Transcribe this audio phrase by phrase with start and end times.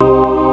[0.00, 0.49] Buenas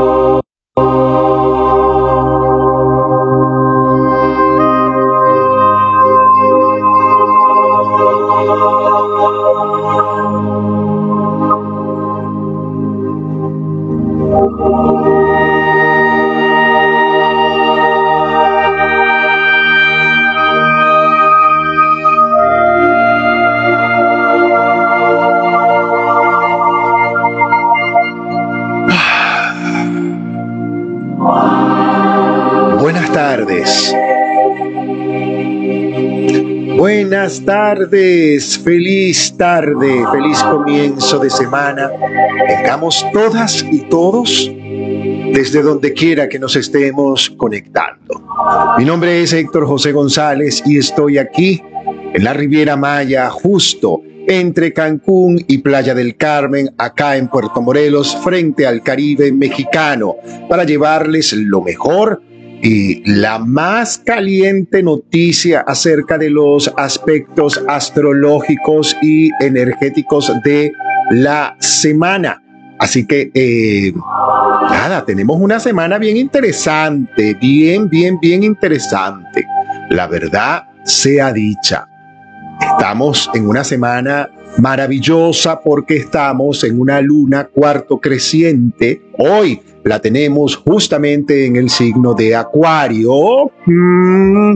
[37.77, 41.91] tardes, feliz tarde, feliz comienzo de semana.
[42.48, 48.23] Tengamos todas y todos desde donde quiera que nos estemos conectando.
[48.80, 51.62] Mi nombre es Héctor José González y estoy aquí
[52.13, 58.18] en la Riviera Maya, justo entre Cancún y Playa del Carmen, acá en Puerto Morelos,
[58.24, 60.15] frente al Caribe mexicano,
[60.49, 62.24] para llevarles lo mejor
[62.62, 70.72] y la más caliente noticia acerca de los aspectos astrológicos y energéticos de
[71.11, 72.41] la semana.
[72.80, 73.94] Así que, eh,
[74.69, 79.45] nada, tenemos una semana bien interesante, bien, bien, bien interesante.
[79.89, 81.88] La verdad sea dicha.
[82.59, 89.02] Estamos en una semana maravillosa porque estamos en una luna cuarto creciente.
[89.17, 93.52] Hoy la tenemos justamente en el signo de Acuario.
[93.66, 94.56] Mm,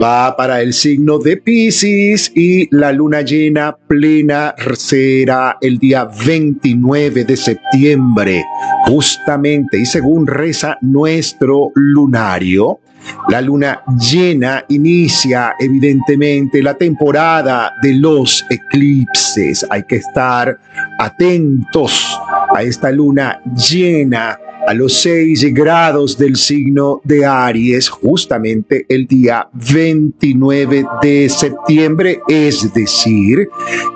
[0.00, 7.24] va para el signo de Pisces y la luna llena plena será el día 29
[7.24, 8.44] de septiembre.
[8.86, 12.80] Justamente y según reza nuestro lunario,
[13.28, 19.66] la luna llena inicia evidentemente la temporada de los eclipses.
[19.70, 20.58] Hay que estar
[20.98, 22.18] atentos
[22.54, 29.48] a esta luna llena a los 6 grados del signo de Aries, justamente el día
[29.54, 33.48] 29 de septiembre, es decir,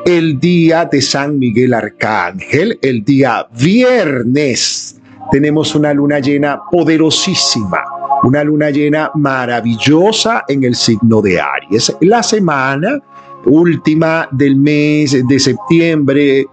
[0.06, 4.98] el día de San Miguel Arcángel, el día viernes.
[5.30, 7.84] Tenemos una luna llena poderosísima
[8.24, 11.92] una luna llena maravillosa en el signo de Aries.
[12.02, 13.00] La semana
[13.46, 16.46] última del mes de septiembre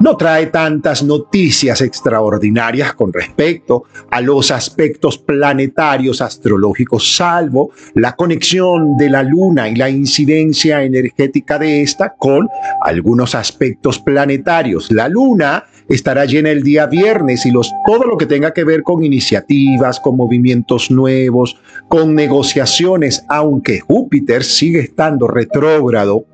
[0.00, 8.96] no trae tantas noticias extraordinarias con respecto a los aspectos planetarios astrológicos, salvo la conexión
[8.96, 12.48] de la luna y la incidencia energética de esta con
[12.82, 14.90] algunos aspectos planetarios.
[14.90, 18.82] La luna estará llena el día viernes y los, todo lo que tenga que ver
[18.82, 21.56] con iniciativas, con movimientos nuevos,
[21.88, 26.26] con negociaciones, aunque Júpiter sigue estando retrógrado,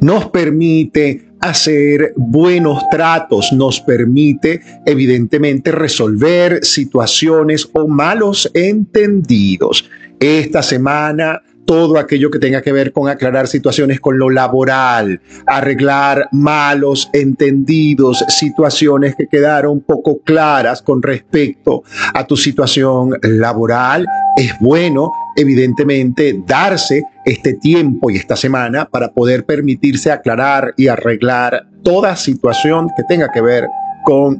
[0.00, 9.88] nos permite hacer buenos tratos, nos permite evidentemente resolver situaciones o malos entendidos.
[10.18, 16.28] Esta semana todo aquello que tenga que ver con aclarar situaciones con lo laboral, arreglar
[16.32, 21.82] malos entendidos, situaciones que quedaron poco claras con respecto
[22.14, 24.06] a tu situación laboral.
[24.36, 31.66] Es bueno, evidentemente, darse este tiempo y esta semana para poder permitirse aclarar y arreglar
[31.82, 33.85] toda situación que tenga que ver con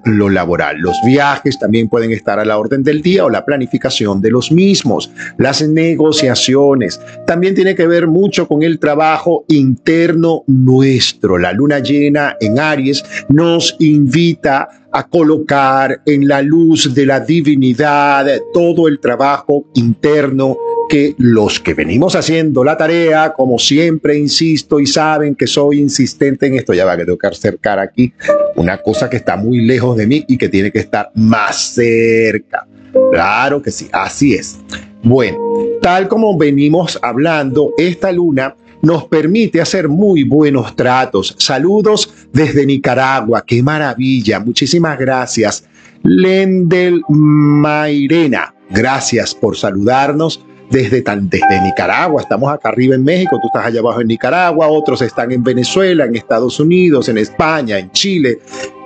[0.04, 0.78] lo laboral.
[0.78, 4.52] Los viajes también pueden estar a la orden del día o la planificación de los
[4.52, 5.10] mismos.
[5.38, 11.38] Las negociaciones también tiene que ver mucho con el trabajo interno nuestro.
[11.38, 18.26] La luna llena en Aries nos invita a colocar en la luz de la divinidad
[18.52, 20.56] todo el trabajo interno
[20.88, 26.46] que los que venimos haciendo la tarea, como siempre insisto y saben que soy insistente
[26.46, 28.12] en esto, ya va que tengo que acercar aquí
[28.56, 32.66] una cosa que está muy lejos de mí y que tiene que estar más cerca.
[33.12, 34.58] Claro que sí, así es.
[35.02, 35.38] Bueno,
[35.82, 41.34] tal como venimos hablando, esta luna nos permite hacer muy buenos tratos.
[41.38, 45.64] Saludos desde Nicaragua, qué maravilla, muchísimas gracias.
[46.02, 53.66] Lendel Mairena, gracias por saludarnos desde, desde Nicaragua, estamos acá arriba en México, tú estás
[53.66, 58.38] allá abajo en Nicaragua, otros están en Venezuela, en Estados Unidos, en España, en Chile,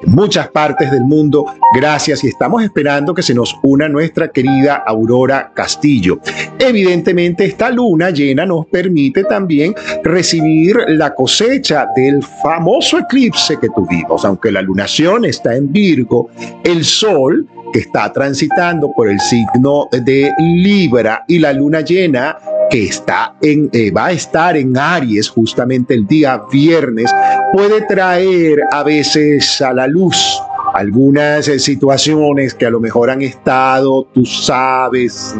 [0.03, 1.47] en muchas partes del mundo.
[1.75, 6.19] Gracias y estamos esperando que se nos una nuestra querida Aurora Castillo.
[6.59, 9.75] Evidentemente esta luna llena nos permite también
[10.05, 16.31] recibir la cosecha del famoso eclipse que tuvimos, aunque la lunación está en Virgo,
[16.65, 22.37] el sol que está transitando por el signo de Libra y la luna llena
[22.70, 27.11] que está en, eh, va a estar en Aries justamente el día viernes,
[27.52, 30.40] puede traer a veces a la luz
[30.75, 35.34] algunas eh, situaciones que a lo mejor han estado, tú sabes,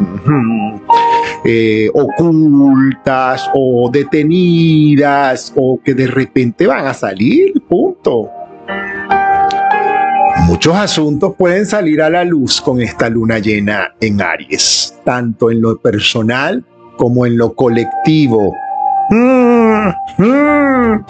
[1.45, 8.29] eh, ocultas o detenidas o que de repente van a salir, punto.
[10.41, 15.61] Muchos asuntos pueden salir a la luz con esta luna llena en Aries, tanto en
[15.61, 16.63] lo personal
[16.97, 18.53] como en lo colectivo.
[19.09, 21.05] Mm, mm.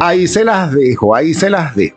[0.00, 1.96] Ahí se las dejo, ahí se las dejo.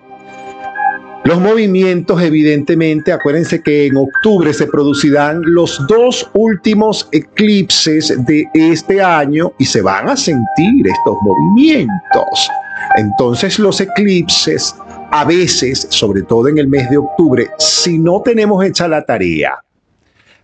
[1.28, 9.02] Los movimientos, evidentemente, acuérdense que en octubre se producirán los dos últimos eclipses de este
[9.02, 12.50] año y se van a sentir estos movimientos.
[12.96, 14.74] Entonces los eclipses,
[15.20, 19.64] a veces, sobre todo en el mes de octubre, si no tenemos hecha la tarea,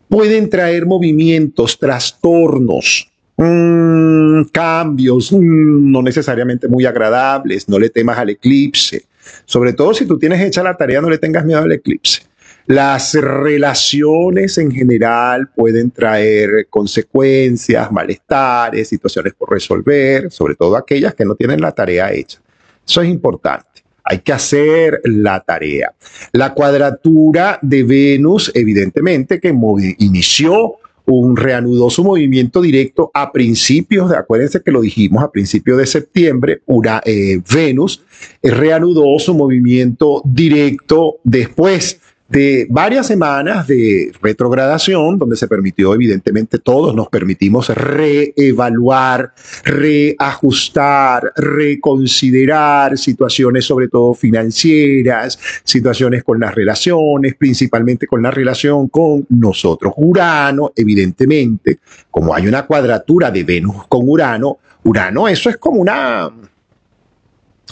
[0.07, 7.67] pueden traer movimientos, trastornos, mmm, cambios, mmm, no necesariamente muy agradables.
[7.67, 9.05] No le temas al eclipse
[9.45, 12.23] sobre todo si tú tienes hecha la tarea, no le tengas miedo al eclipse.
[12.65, 21.25] Las relaciones en general pueden traer consecuencias, malestares, situaciones por resolver, sobre todo aquellas que
[21.25, 22.39] no tienen la tarea hecha.
[22.87, 23.72] Eso es importante.
[24.03, 25.93] Hay que hacer la tarea.
[26.31, 29.55] La cuadratura de Venus, evidentemente, que
[29.99, 35.77] inició un reanudó su movimiento directo a principios, de, acuérdense que lo dijimos a principios
[35.77, 38.03] de septiembre, una, eh, Venus
[38.41, 41.99] reanudó su movimiento directo después
[42.33, 52.97] de varias semanas de retrogradación, donde se permitió, evidentemente todos nos permitimos reevaluar, reajustar, reconsiderar
[52.97, 59.93] situaciones sobre todo financieras, situaciones con las relaciones, principalmente con la relación con nosotros.
[59.97, 61.77] Urano, evidentemente,
[62.09, 66.31] como hay una cuadratura de Venus con Urano, Urano eso es como una...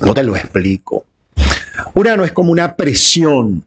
[0.02, 1.06] No te lo explico.
[1.96, 3.66] Urano es como una presión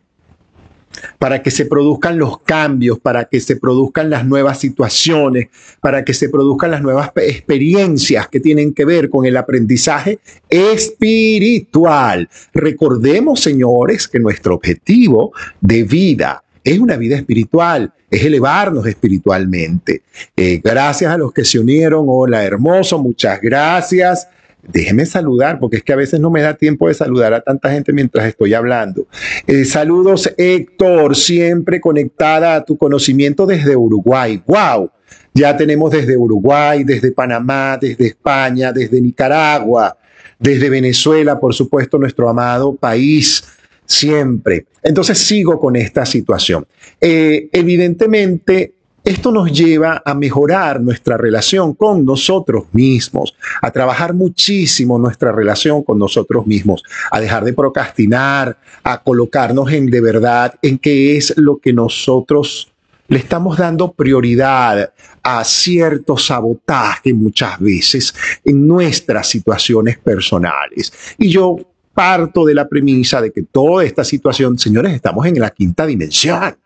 [1.18, 5.48] para que se produzcan los cambios, para que se produzcan las nuevas situaciones,
[5.80, 10.18] para que se produzcan las nuevas experiencias que tienen que ver con el aprendizaje
[10.48, 12.28] espiritual.
[12.52, 20.02] Recordemos, señores, que nuestro objetivo de vida es una vida espiritual, es elevarnos espiritualmente.
[20.34, 22.06] Eh, gracias a los que se unieron.
[22.08, 24.28] Hola, hermoso, muchas gracias.
[24.66, 27.70] Déjeme saludar, porque es que a veces no me da tiempo de saludar a tanta
[27.70, 29.06] gente mientras estoy hablando.
[29.46, 34.42] Eh, saludos, Héctor, siempre conectada a tu conocimiento desde Uruguay.
[34.46, 34.90] ¡Wow!
[35.34, 39.96] Ya tenemos desde Uruguay, desde Panamá, desde España, desde Nicaragua,
[40.38, 43.44] desde Venezuela, por supuesto, nuestro amado país,
[43.84, 44.66] siempre.
[44.82, 46.66] Entonces sigo con esta situación.
[47.00, 54.98] Eh, evidentemente, esto nos lleva a mejorar nuestra relación con nosotros mismos, a trabajar muchísimo
[54.98, 60.78] nuestra relación con nosotros mismos, a dejar de procrastinar, a colocarnos en de verdad en
[60.78, 62.72] qué es lo que nosotros
[63.08, 64.90] le estamos dando prioridad
[65.22, 68.14] a cierto sabotaje muchas veces
[68.44, 70.92] en nuestras situaciones personales.
[71.18, 71.58] Y yo
[71.92, 76.56] parto de la premisa de que toda esta situación, señores, estamos en la quinta dimensión.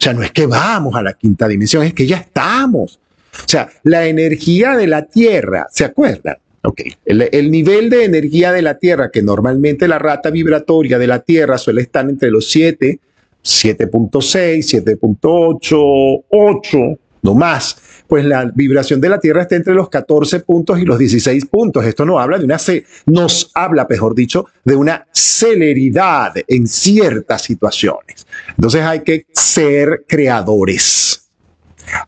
[0.00, 2.98] O sea, no es que vamos a la quinta dimensión, es que ya estamos.
[3.34, 6.38] O sea, la energía de la Tierra, ¿se acuerdan?
[6.62, 11.20] Ok, el, nivel de energía de la Tierra, que normalmente la rata vibratoria de la
[11.20, 12.98] Tierra suele estar entre los 7,
[13.42, 17.76] 7.6, 7.8, 8, no más
[18.10, 21.84] pues la vibración de la Tierra está entre los 14 puntos y los 16 puntos.
[21.84, 22.58] Esto no habla de una,
[23.06, 28.26] nos habla, mejor dicho, de una celeridad en ciertas situaciones.
[28.48, 31.30] Entonces hay que ser creadores.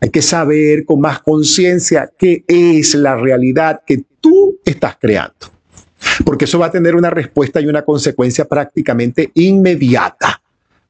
[0.01, 5.53] Hay que saber con más conciencia qué es la realidad que tú estás creando.
[6.25, 10.42] Porque eso va a tener una respuesta y una consecuencia prácticamente inmediata.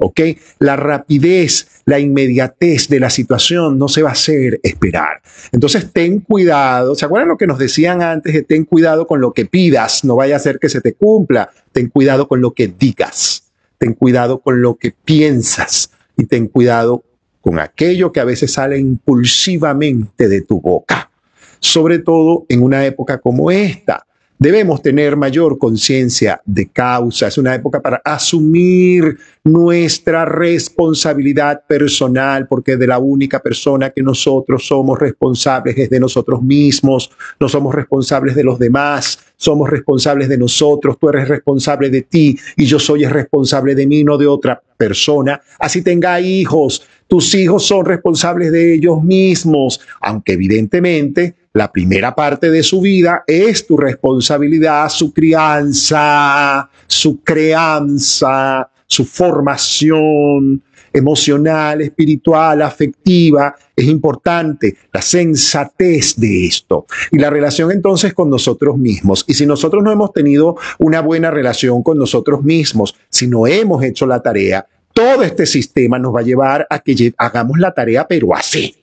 [0.03, 0.21] ¿Ok?
[0.59, 5.23] La rapidez, la inmediatez de la situación no se va a hacer esperar.
[5.53, 6.95] Entonces, ten cuidado.
[6.95, 8.35] ¿Se acuerdan lo que nos decían antes?
[8.35, 11.51] De ten cuidado con lo que pidas, no vaya a ser que se te cumpla.
[11.73, 13.45] Ten cuidado con lo que digas.
[13.79, 17.03] Ten cuidado con lo que piensas y ten cuidado
[17.41, 21.11] con aquello que a veces sale impulsivamente de tu boca.
[21.59, 24.07] Sobre todo en una época como esta,
[24.43, 27.29] Debemos tener mayor conciencia de causa.
[27.29, 34.67] Es una época para asumir nuestra responsabilidad personal, porque de la única persona que nosotros
[34.67, 40.39] somos responsables es de nosotros mismos, no somos responsables de los demás, somos responsables de
[40.39, 44.61] nosotros, tú eres responsable de ti y yo soy responsable de mí, no de otra
[44.77, 45.41] persona.
[45.61, 52.51] Así tenga hijos, tus hijos son responsables de ellos mismos, aunque evidentemente la primera parte
[52.51, 60.63] de su vida es tu responsabilidad, su crianza, su crianza, su formación
[60.95, 68.77] emocional, espiritual, afectiva, es importante, la sensatez de esto y la relación entonces con nosotros
[68.77, 69.25] mismos.
[69.27, 73.83] Y si nosotros no hemos tenido una buena relación con nosotros mismos, si no hemos
[73.83, 78.07] hecho la tarea, todo este sistema nos va a llevar a que hagamos la tarea,
[78.07, 78.75] pero así,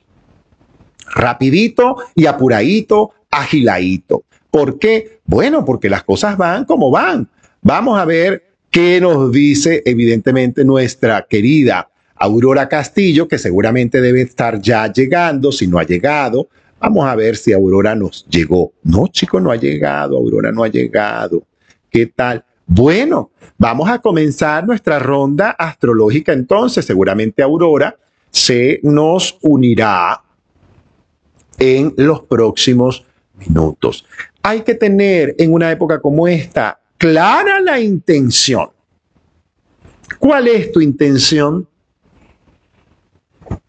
[1.14, 4.24] rapidito y apuradito, agiladito.
[4.52, 5.20] ¿Por qué?
[5.26, 7.28] Bueno, porque las cosas van como van.
[7.62, 14.62] Vamos a ver qué nos dice evidentemente nuestra querida Aurora Castillo, que seguramente debe estar
[14.62, 16.50] ya llegando, si no ha llegado.
[16.80, 18.74] Vamos a ver si Aurora nos llegó.
[18.84, 21.44] No, chico, no ha llegado, Aurora no ha llegado.
[21.90, 22.44] ¿Qué tal?
[22.66, 26.86] Bueno, vamos a comenzar nuestra ronda astrológica entonces.
[26.86, 27.98] Seguramente Aurora
[28.32, 30.22] se nos unirá
[31.60, 34.06] en los próximos minutos.
[34.42, 38.70] Hay que tener en una época como esta clara la intención.
[40.18, 41.68] ¿Cuál es tu intención?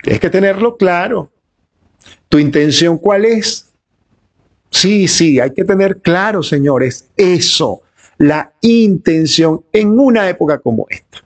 [0.02, 1.30] Tienes que tenerlo claro.
[2.28, 3.70] ¿Tu intención cuál es?
[4.70, 7.82] Sí, sí, hay que tener claro, señores, eso,
[8.18, 11.18] la intención en una época como esta.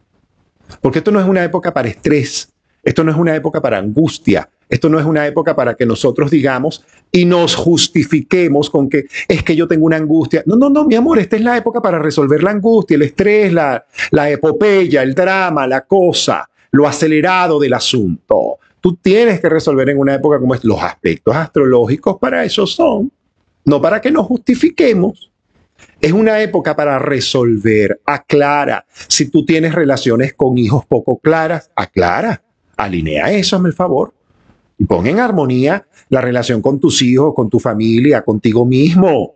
[0.81, 2.54] Porque esto no es una época para estrés,
[2.85, 6.31] esto no es una época para angustia, esto no es una época para que nosotros
[6.31, 10.43] digamos y nos justifiquemos con que es que yo tengo una angustia.
[10.47, 13.53] No, no, no, mi amor, esta es la época para resolver la angustia, el estrés,
[13.53, 13.85] la,
[14.31, 18.59] epopeya, el drama, la cosa, lo acelerado del asunto.
[18.81, 20.67] Tú tienes que resolver en una época como esta.
[20.67, 23.11] Los aspectos astrológicos para eso son,
[23.65, 25.31] no para que nos justifiquemos.
[26.01, 28.85] Es una época para resolver, aclara.
[29.09, 32.43] Si tú tienes relaciones con hijos poco claras, aclara,
[32.77, 34.13] alinea eso, hazme el favor.
[34.79, 39.35] Y pon en armonía la relación con tus hijos, con tu familia, contigo mismo,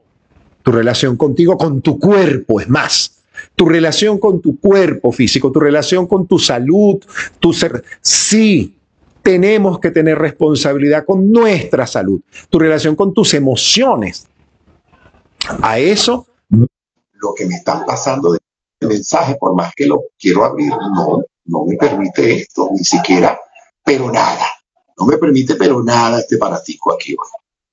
[0.63, 3.23] tu relación contigo, con tu cuerpo, es más,
[3.55, 6.99] tu relación con tu cuerpo físico, tu relación con tu salud,
[7.41, 7.85] tu ser.
[8.01, 8.77] Sí,
[9.23, 14.27] tenemos que tener responsabilidad con nuestra salud, tu relación con tus emociones.
[15.63, 18.39] A eso, lo que me están pasando de
[18.87, 23.39] mensaje, por más que lo quiero abrir, no, no me permite esto, ni siquiera,
[23.85, 24.47] pero nada,
[24.99, 27.17] no me permite, pero nada este paratico aquí.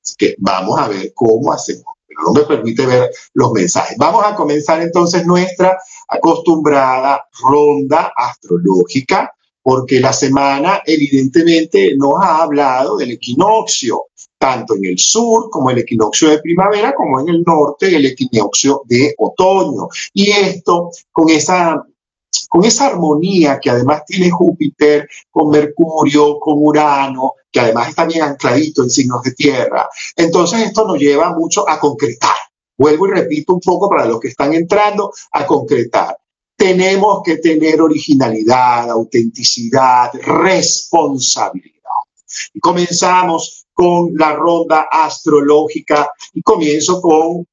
[0.03, 3.97] Así que vamos a ver cómo hacemos, pero no me permite ver los mensajes.
[3.97, 5.77] Vamos a comenzar entonces nuestra
[6.07, 9.31] acostumbrada ronda astrológica
[9.65, 14.03] porque la semana evidentemente nos ha hablado del equinoccio,
[14.37, 18.83] tanto en el sur como el equinoccio de primavera, como en el norte el equinoccio
[18.85, 19.87] de otoño.
[20.13, 21.83] Y esto con esa
[22.55, 28.21] con esa armonía que además tiene Júpiter con Mercurio, con Urano, que además está bien
[28.21, 29.89] ancladito en signos de tierra.
[30.15, 32.37] Entonces esto nos lleva mucho a concretar.
[32.77, 36.17] Vuelvo y repito un poco para los que están entrando, a concretar
[36.55, 41.73] tenemos que tener originalidad, autenticidad, responsabilidad.
[42.53, 47.45] Y comenzamos con la ronda astrológica y comienzo con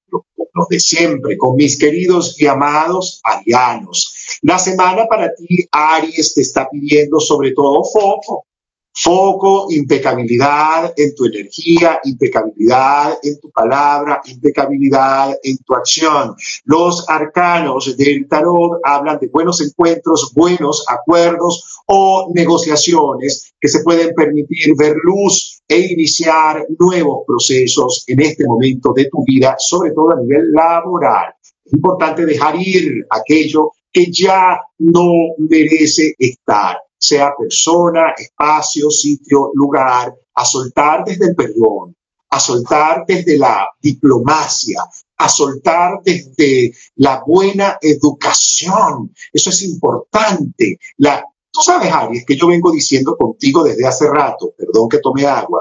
[0.54, 4.38] los de siempre, con mis queridos y amados arianos.
[4.42, 8.46] La semana para ti, Aries, te está pidiendo sobre todo foco,
[8.94, 16.34] Foco, impecabilidad en tu energía, impecabilidad en tu palabra, impecabilidad en tu acción.
[16.64, 24.14] Los arcanos del tarot hablan de buenos encuentros, buenos acuerdos o negociaciones que se pueden
[24.14, 30.12] permitir ver luz e iniciar nuevos procesos en este momento de tu vida, sobre todo
[30.12, 31.32] a nivel laboral.
[31.64, 40.14] Es importante dejar ir aquello que ya no merece estar sea persona, espacio, sitio, lugar,
[40.34, 41.96] a soltar desde el perdón,
[42.30, 44.84] a soltar desde la diplomacia,
[45.18, 49.12] a soltar desde la buena educación.
[49.32, 50.78] Eso es importante.
[50.98, 55.26] La, tú sabes, Aries, que yo vengo diciendo contigo desde hace rato, perdón que tome
[55.26, 55.60] agua,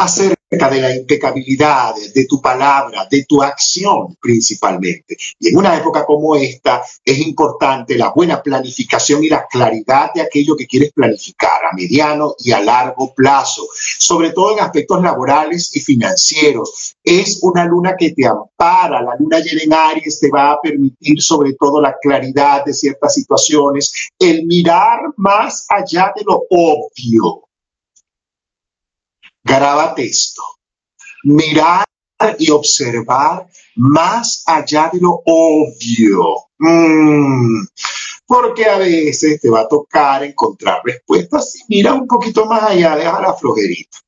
[0.00, 5.14] acerca de la impecabilidad de tu palabra, de tu acción principalmente.
[5.38, 10.22] Y en una época como esta es importante la buena planificación y la claridad de
[10.22, 15.70] aquello que quieres planificar a mediano y a largo plazo, sobre todo en aspectos laborales
[15.76, 16.96] y financieros.
[17.04, 21.20] Es una luna que te ampara, la luna llena en Aries te va a permitir
[21.20, 27.49] sobre todo la claridad de ciertas situaciones, el mirar más allá de lo obvio
[29.44, 30.42] Grábate esto.
[31.24, 31.84] Mirar
[32.38, 36.50] y observar más allá de lo obvio.
[36.62, 37.64] Mm.
[38.26, 42.94] porque a veces te va a tocar encontrar respuestas y mira un poquito más allá,
[42.94, 43.98] deja la flojerita.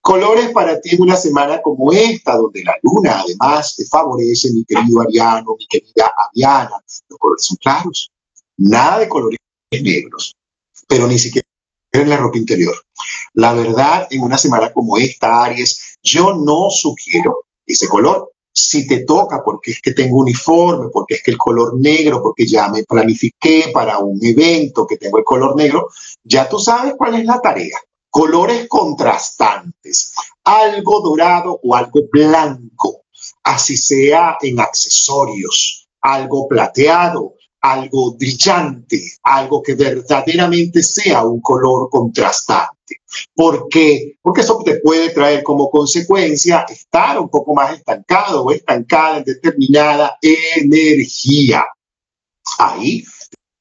[0.00, 4.64] Colores para ti en una semana como esta, donde la luna además te favorece, mi
[4.64, 6.82] querido Ariano, mi querida Ariana.
[7.08, 8.10] Los colores son claros,
[8.56, 9.38] nada de colores
[9.70, 10.34] negros,
[10.88, 11.46] pero ni siquiera
[11.92, 12.74] en la ropa interior.
[13.34, 18.32] La verdad, en una semana como esta, Aries, yo no sugiero ese color.
[18.52, 22.46] Si te toca porque es que tengo uniforme, porque es que el color negro, porque
[22.46, 25.88] ya me planifiqué para un evento que tengo el color negro,
[26.24, 27.78] ya tú sabes cuál es la tarea
[28.10, 30.12] colores contrastantes,
[30.44, 33.04] algo dorado o algo blanco,
[33.44, 43.00] así sea en accesorios, algo plateado, algo brillante, algo que verdaderamente sea un color contrastante.
[43.34, 44.16] ¿Por qué?
[44.22, 49.24] Porque eso te puede traer como consecuencia estar un poco más estancado o estancada en
[49.24, 51.64] determinada energía.
[52.58, 53.04] Ahí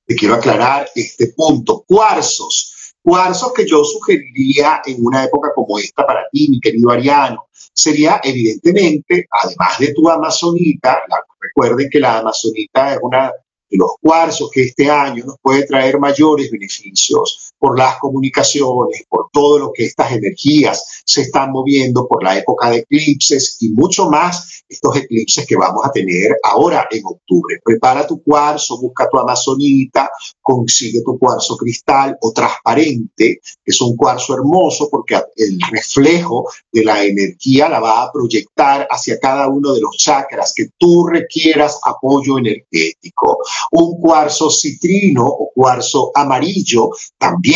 [0.06, 1.84] te quiero aclarar este punto.
[1.88, 7.48] Cuarzos Cuarzos que yo sugeriría en una época como esta para ti, mi querido Ariano,
[7.74, 11.02] sería evidentemente, además de tu amazonita,
[11.40, 13.32] recuerden que la amazonita es una
[13.70, 19.28] de los cuarzos que este año nos puede traer mayores beneficios por las comunicaciones, por
[19.32, 24.10] todo lo que estas energías se están moviendo por la época de eclipses y mucho
[24.10, 27.60] más estos eclipses que vamos a tener ahora en octubre.
[27.64, 30.10] Prepara tu cuarzo, busca tu amazonita,
[30.42, 36.84] consigue tu cuarzo cristal o transparente, que es un cuarzo hermoso porque el reflejo de
[36.86, 41.80] la energía la va a proyectar hacia cada uno de los chakras que tú requieras
[41.84, 43.40] apoyo energético.
[43.72, 47.49] Un cuarzo citrino o cuarzo amarillo también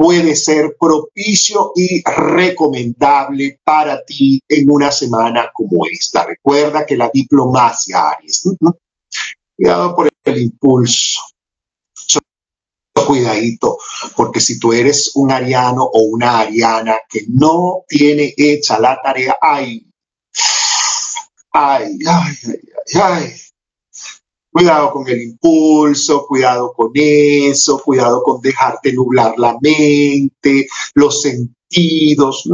[0.00, 6.24] puede ser propicio y recomendable para ti en una semana como esta.
[6.24, 8.48] Recuerda que la diplomacia, Aries,
[9.56, 11.20] cuidado por el impulso,
[13.06, 13.78] cuidadito,
[14.16, 19.36] porque si tú eres un ariano o una ariana que no tiene hecha la tarea,
[19.40, 19.86] ay,
[21.52, 22.60] ay, ay, ay,
[22.94, 23.32] ay,
[24.52, 32.48] Cuidado con el impulso, cuidado con eso, cuidado con dejarte nublar la mente, los sentidos.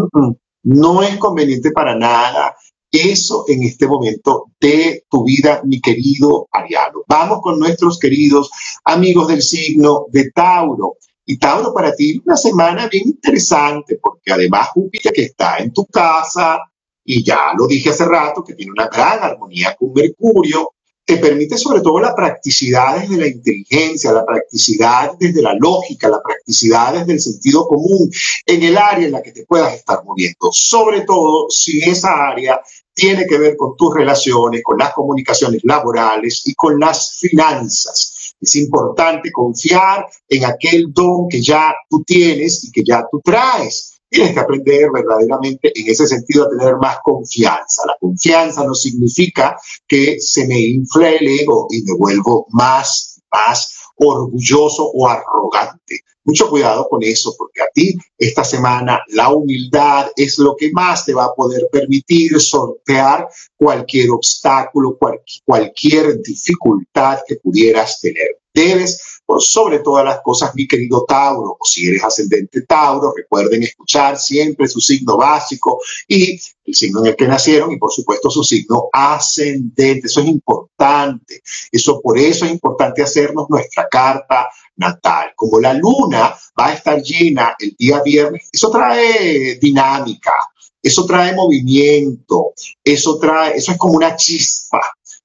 [0.62, 2.54] No, es conveniente para nada
[2.90, 7.02] eso en este momento de tu vida, mi querido Ariano.
[7.08, 8.50] Vamos con nuestros queridos
[8.84, 10.96] amigos del signo de Tauro.
[11.24, 15.86] Y Tauro, para ti una semana bien interesante, porque además Júpiter que está en tu
[15.86, 16.58] casa,
[17.04, 20.70] y ya lo dije hace rato, que tiene una gran armonía con Mercurio,
[21.06, 26.20] te permite sobre todo la practicidad desde la inteligencia, la practicidad desde la lógica, la
[26.20, 28.10] practicidad desde el sentido común
[28.44, 30.50] en el área en la que te puedas estar moviendo.
[30.50, 32.60] Sobre todo si esa área
[32.92, 38.34] tiene que ver con tus relaciones, con las comunicaciones laborales y con las finanzas.
[38.40, 43.95] Es importante confiar en aquel don que ya tú tienes y que ya tú traes
[44.08, 47.82] Tienes que aprender verdaderamente en ese sentido a tener más confianza.
[47.86, 53.76] La confianza no significa que se me infle el ego y me vuelvo más, más
[53.96, 56.00] orgulloso o arrogante.
[56.24, 61.04] Mucho cuidado con eso, porque a ti esta semana la humildad es lo que más
[61.04, 64.98] te va a poder permitir sortear cualquier obstáculo,
[65.44, 68.40] cualquier dificultad que pudieras tener.
[68.56, 73.64] Debes por sobre todas las cosas, mi querido Tauro, o si eres ascendente Tauro, recuerden
[73.64, 78.30] escuchar siempre su signo básico y el signo en el que nacieron y por supuesto
[78.30, 80.06] su signo ascendente.
[80.06, 81.42] Eso es importante.
[81.70, 85.32] Eso por eso es importante hacernos nuestra carta natal.
[85.34, 90.32] Como la luna va a estar llena el día viernes, eso trae dinámica,
[90.80, 94.80] eso trae movimiento, eso trae, eso es como una chispa,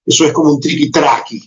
[0.05, 1.39] eso es como un triqui-traqui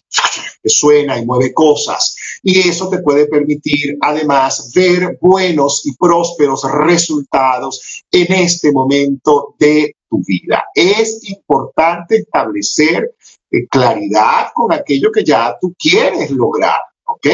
[0.63, 2.17] que suena y mueve cosas.
[2.43, 9.97] Y eso te puede permitir además ver buenos y prósperos resultados en este momento de
[10.09, 10.65] tu vida.
[10.75, 13.15] Es importante establecer
[13.51, 17.27] eh, claridad con aquello que ya tú quieres lograr, ¿ok?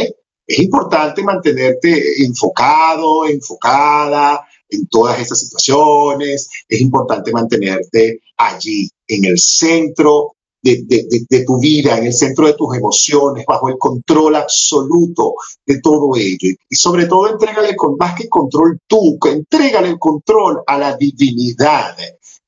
[0.47, 6.49] Es importante mantenerte enfocado, enfocada en todas estas situaciones.
[6.69, 12.77] Es importante mantenerte allí, en el centro de, tu vida, en el centro de tus
[12.77, 15.35] emociones, bajo el control absoluto
[15.67, 16.55] de todo ello.
[16.69, 21.97] Y sobre todo, entrégale con más que control tú, entrégale el control a la divinidad.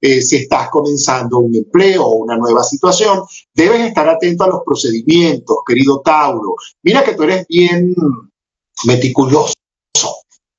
[0.01, 3.23] Eh, si estás comenzando un empleo o una nueva situación,
[3.55, 6.57] debes estar atento a los procedimientos, querido Tauro.
[6.83, 7.95] Mira que tú eres bien
[8.85, 9.55] meticuloso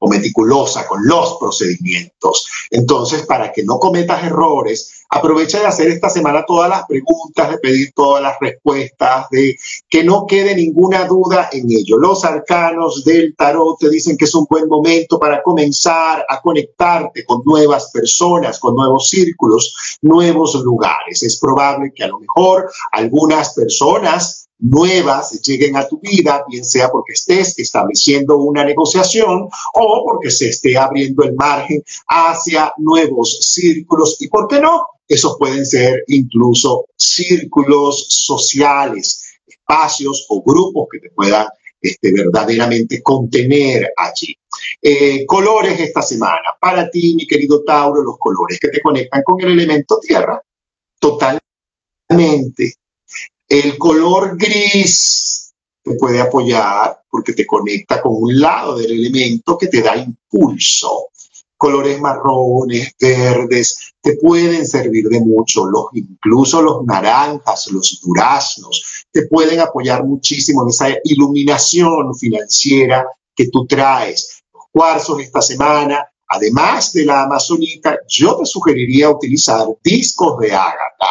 [0.04, 2.46] o meticulosa con los procedimientos.
[2.70, 7.58] Entonces, para que no cometas errores, aprovecha de hacer esta semana todas las preguntas, de
[7.60, 9.56] pedir todas las respuestas, de
[9.90, 11.98] que no quede ninguna duda en ello.
[11.98, 17.24] Los arcanos del tarot te dicen que es un buen momento para comenzar a conectarte
[17.24, 21.24] con nuevas personas, con nuevos círculos, nuevos lugares.
[21.24, 26.90] Es probable que a lo mejor algunas personas nuevas lleguen a tu vida, bien sea
[26.90, 34.18] porque estés estableciendo una negociación o porque se esté abriendo el margen hacia nuevos círculos
[34.22, 34.88] y, ¿por qué no?
[35.08, 41.48] Esos pueden ser incluso círculos sociales, espacios o grupos que te puedan
[41.82, 44.34] este, verdaderamente contener allí.
[44.82, 46.56] Eh, colores esta semana.
[46.60, 50.42] Para ti, mi querido Tauro, los colores que te conectan con el elemento tierra.
[51.00, 51.44] Totalmente
[53.48, 55.54] el color gris
[55.84, 61.10] te puede apoyar porque te conecta con un lado del elemento que te da impulso.
[61.58, 65.66] Colores marrones, verdes, te pueden servir de mucho.
[65.66, 73.50] Los, incluso los naranjas, los duraznos, te pueden apoyar muchísimo en esa iluminación financiera que
[73.50, 74.44] tú traes.
[74.54, 81.08] Los cuarzos esta semana, además de la amazonita, yo te sugeriría utilizar discos de ágata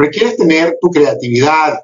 [0.00, 1.80] requieres tener tu creatividad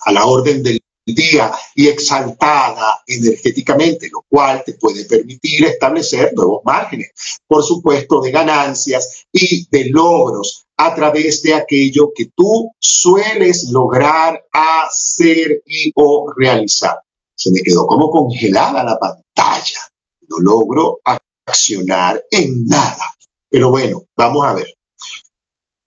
[0.00, 6.62] a la orden del día y exaltada energéticamente, lo cual te puede permitir establecer nuevos
[6.64, 7.10] márgenes,
[7.46, 14.42] por supuesto, de ganancias y de logros a través de aquello que tú sueles lograr
[14.52, 16.98] hacer y o realizar.
[17.34, 19.80] Se me quedó como congelada la pantalla.
[20.28, 21.00] No logro
[21.46, 23.04] accionar en nada.
[23.48, 24.74] Pero bueno, vamos a ver.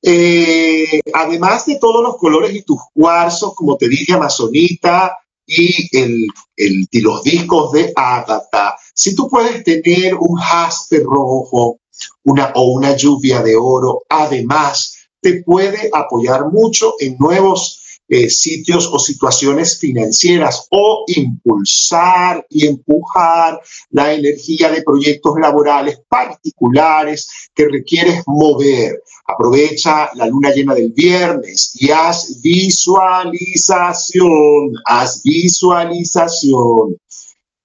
[0.05, 6.27] Eh, además de todos los colores y tus cuarzos, como te dije, amazonita y el,
[6.57, 11.79] el, los discos de Ágata, si tú puedes tener un jaspe rojo
[12.25, 18.99] o una lluvia de oro, además te puede apoyar mucho en nuevos eh, sitios o
[18.99, 23.61] situaciones financieras o impulsar y empujar
[23.91, 29.01] la energía de proyectos laborales particulares que requieres mover.
[29.25, 36.97] Aprovecha la luna llena del viernes y haz visualización, haz visualización.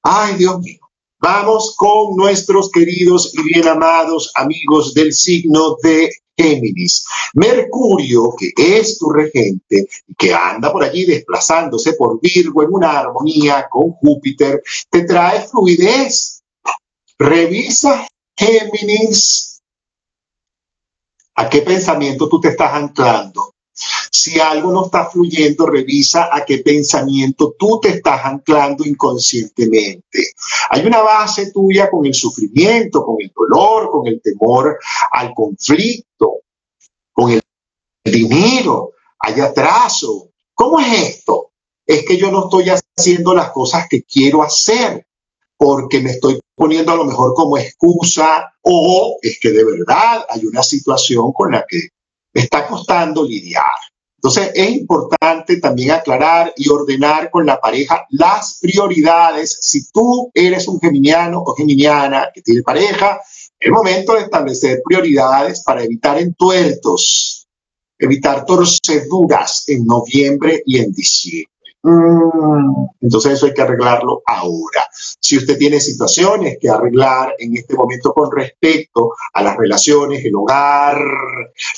[0.03, 0.79] Ay, Dios mío.
[1.21, 7.05] Vamos con nuestros queridos y bien amados amigos del signo de Géminis.
[7.35, 13.67] Mercurio, que es tu regente que anda por allí desplazándose por Virgo en una armonía
[13.69, 16.43] con Júpiter, te trae fluidez.
[17.19, 19.61] Revisa Géminis.
[21.35, 23.55] ¿A qué pensamiento tú te estás anclando?
[24.11, 30.33] Si algo no está fluyendo, revisa a qué pensamiento tú te estás anclando inconscientemente.
[30.71, 34.79] Hay una base tuya con el sufrimiento, con el dolor, con el temor
[35.13, 36.41] al conflicto,
[37.13, 37.43] con el
[38.05, 40.31] dinero, hay atraso.
[40.55, 41.51] ¿Cómo es esto?
[41.87, 45.07] Es que yo no estoy haciendo las cosas que quiero hacer
[45.57, 50.47] porque me estoy poniendo a lo mejor como excusa o es que de verdad hay
[50.47, 51.89] una situación con la que
[52.33, 53.65] está costando lidiar.
[54.19, 59.59] Entonces es importante también aclarar y ordenar con la pareja las prioridades.
[59.61, 63.21] Si tú eres un geminiano o geminiana que tiene pareja,
[63.61, 67.47] es momento de establecer prioridades para evitar entuertos,
[67.97, 71.58] evitar torceduras en noviembre y en diciembre.
[71.83, 74.87] Mm, entonces eso hay que arreglarlo ahora.
[75.21, 80.35] Si usted tiene situaciones que arreglar en este momento con respecto a las relaciones, el
[80.35, 80.99] hogar,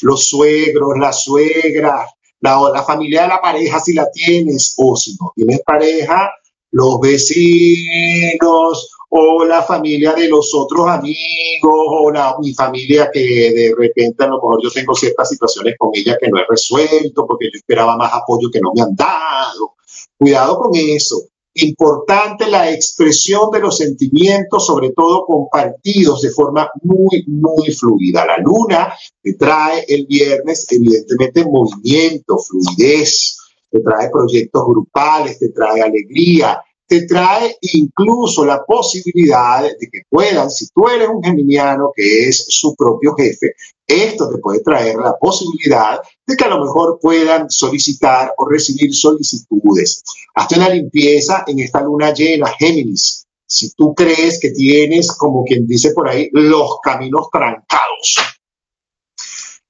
[0.02, 2.10] los suegros, las suegras,
[2.40, 6.30] la, familia de la pareja si la tienes, o si no tienes pareja,
[6.70, 11.16] los vecinos o la familia de los otros amigos
[11.64, 15.90] o la, mi familia que de repente a lo mejor yo tengo ciertas situaciones con
[15.94, 19.69] ella que no he resuelto porque yo esperaba más apoyo que no me han dado.
[20.18, 21.22] Cuidado con eso.
[21.54, 28.24] Importante la expresión de los sentimientos, sobre todo compartidos de forma muy, muy fluida.
[28.24, 33.36] La luna te trae el viernes, evidentemente, movimiento, fluidez,
[33.68, 40.50] te trae proyectos grupales, te trae alegría, te trae incluso la posibilidad de que puedan,
[40.50, 43.54] si tú eres un geminiano que es su propio jefe,
[43.86, 48.92] esto te puede traer la posibilidad de que a lo mejor puedan solicitar o recibir
[48.92, 50.02] solicitudes.
[50.34, 53.24] Hazte una limpieza en esta luna llena, Géminis.
[53.46, 58.18] Si tú crees que tienes, como quien dice por ahí, los caminos trancados.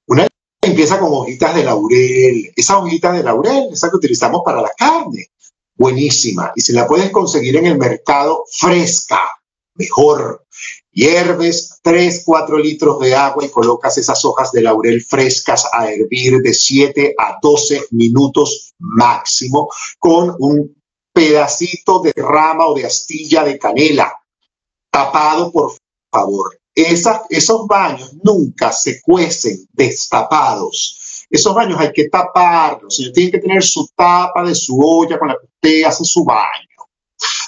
[0.07, 0.27] Una
[0.65, 2.51] limpieza con hojitas de laurel.
[2.55, 5.27] Esas hojitas de laurel, esas que utilizamos para la carne
[5.81, 9.19] buenísima y si la puedes conseguir en el mercado fresca,
[9.75, 10.45] mejor.
[10.93, 16.41] Hierves 3, 4 litros de agua y colocas esas hojas de laurel frescas a hervir
[16.41, 20.75] de 7 a 12 minutos máximo con un
[21.13, 24.13] pedacito de rama o de astilla de canela
[24.91, 25.73] tapado, por
[26.11, 26.57] favor.
[26.75, 31.25] esos baños nunca se cuecen destapados.
[31.29, 33.11] Esos baños hay que taparlos.
[33.13, 36.71] Tiene que tener su tapa de su olla con la que usted hace su baño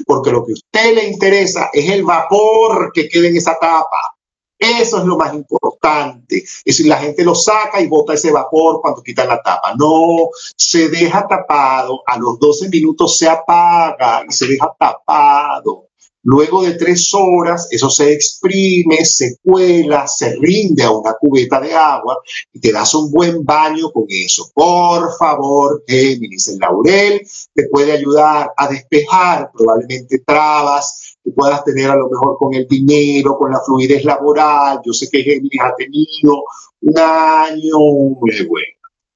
[0.06, 4.16] porque lo que a usted le interesa es el vapor que quede en esa tapa.
[4.58, 6.38] Eso es lo más importante.
[6.38, 9.74] Es decir, la gente lo saca y bota ese vapor cuando quita la tapa.
[9.78, 15.90] No, se deja tapado, a los 12 minutos se apaga y se deja tapado.
[16.26, 21.74] Luego de tres horas, eso se exprime, se cuela, se rinde a una cubeta de
[21.74, 22.18] agua
[22.54, 24.50] y te das un buen baño con eso.
[24.54, 27.22] Por favor, Géminis, el laurel
[27.54, 32.68] te puede ayudar a despejar probablemente trabas que puedas tener a lo mejor con el
[32.68, 34.80] dinero, con la fluidez laboral.
[34.86, 36.44] Yo sé que Géminis ha tenido
[36.82, 37.80] un año
[38.20, 38.68] muy bueno.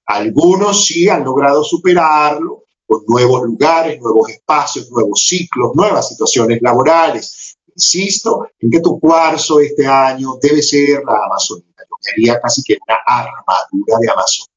[0.06, 7.58] Algunos sí han logrado superarlo, con nuevos lugares, nuevos espacios, nuevos ciclos, nuevas situaciones laborales.
[7.76, 11.84] Insisto en que tu cuarzo este año debe ser la Amazonita.
[11.84, 14.54] Yo me haría casi que una armadura de Amazonita.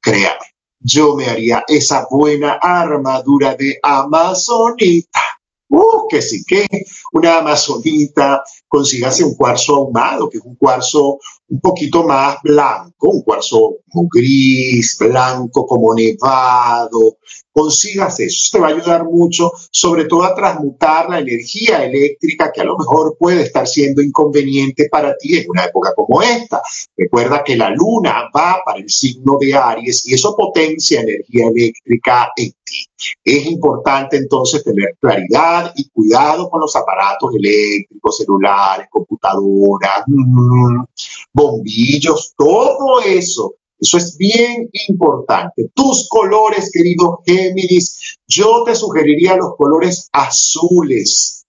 [0.00, 5.20] Créame, yo me haría esa buena armadura de Amazonita.
[5.68, 6.66] Uh, que sí que
[7.12, 13.22] una amazonita, consígase un cuarzo ahumado, que es un cuarzo un poquito más blanco, un
[13.22, 17.18] cuarzo como gris, blanco, como nevado.
[17.56, 22.60] Consigas eso, te va a ayudar mucho, sobre todo a transmutar la energía eléctrica que
[22.60, 26.60] a lo mejor puede estar siendo inconveniente para ti en una época como esta.
[26.94, 32.30] Recuerda que la luna va para el signo de Aries y eso potencia energía eléctrica
[32.36, 32.84] en ti.
[33.24, 40.84] Es importante entonces tener claridad y cuidado con los aparatos eléctricos, celulares, computadoras, mm,
[41.32, 43.54] bombillos, todo eso.
[43.78, 45.70] Eso es bien importante.
[45.74, 51.46] Tus colores, querido Géminis, yo te sugeriría los colores azules.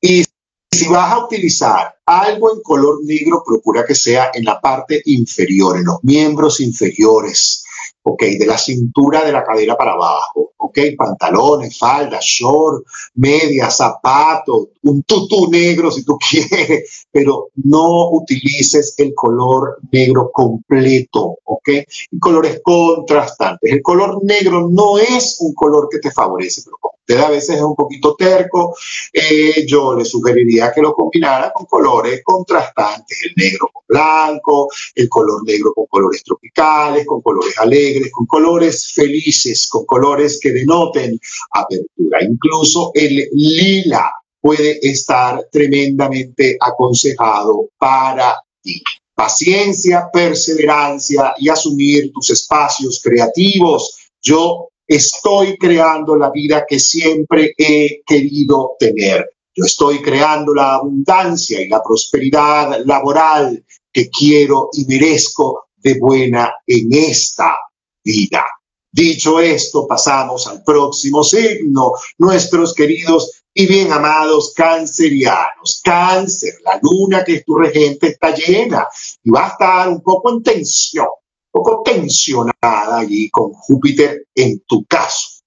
[0.00, 0.24] Y
[0.72, 5.76] si vas a utilizar algo en color negro, procura que sea en la parte inferior,
[5.76, 7.63] en los miembros inferiores.
[8.02, 8.22] ¿Ok?
[8.38, 10.78] De la cintura de la cadera para abajo, ¿ok?
[10.96, 12.84] Pantalones, faldas, short,
[13.14, 21.38] medias, zapatos, un tutú negro si tú quieres, pero no utilices el color negro completo,
[21.44, 21.68] ¿ok?
[22.10, 23.72] Y colores contrastantes.
[23.72, 27.56] El color negro no es un color que te favorece, pero como usted a veces
[27.56, 28.74] es un poquito terco,
[29.12, 35.08] eh, yo le sugeriría que lo combinara con colores contrastantes, el negro con blanco, el
[35.08, 41.18] color negro con colores tropicales, con colores alegres, con colores felices, con colores que denoten
[41.52, 42.22] apertura.
[42.22, 48.82] Incluso el lila puede estar tremendamente aconsejado para ti.
[49.14, 53.96] Paciencia, perseverancia y asumir tus espacios creativos.
[54.20, 59.30] Yo estoy creando la vida que siempre he querido tener.
[59.54, 66.52] Yo estoy creando la abundancia y la prosperidad laboral que quiero y merezco de buena
[66.66, 67.54] en esta
[68.02, 68.44] vida.
[68.90, 75.80] Dicho esto, pasamos al próximo signo, nuestros queridos y bien amados cancerianos.
[75.84, 78.86] Cáncer, la luna que es tu regente está llena
[79.22, 84.60] y va a estar un poco en tensión, un poco tensionada allí con Júpiter en
[84.60, 85.42] tu caso.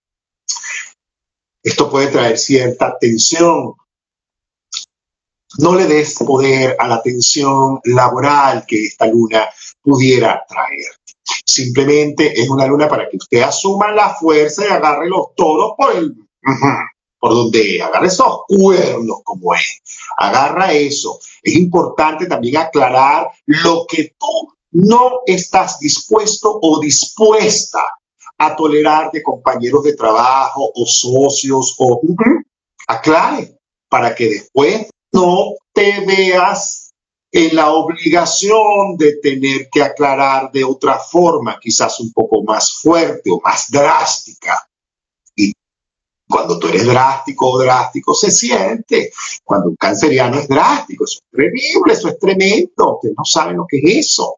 [1.63, 3.73] Esto puede traer cierta tensión.
[5.57, 9.47] No le des poder a la tensión laboral que esta luna
[9.81, 10.91] pudiera traer.
[11.45, 15.95] Simplemente es una luna para que usted asuma la fuerza y agarre los todos por
[15.95, 16.15] el...
[17.19, 19.81] por donde agarre esos cuernos como es.
[20.17, 21.19] Agarra eso.
[21.41, 27.83] Es importante también aclarar lo que tú no estás dispuesto o dispuesta
[28.37, 32.01] a tolerar de compañeros de trabajo o socios o
[32.87, 33.57] aclare
[33.89, 36.87] para que después no te veas
[37.31, 43.29] en la obligación de tener que aclarar de otra forma, quizás un poco más fuerte
[43.29, 44.67] o más drástica.
[45.35, 45.51] Y
[46.27, 49.11] cuando tú eres drástico o drástico, se siente.
[49.43, 52.95] Cuando un canceriano es drástico, eso es terrible, eso es tremendo.
[52.95, 54.37] Ustedes no saben lo que es eso.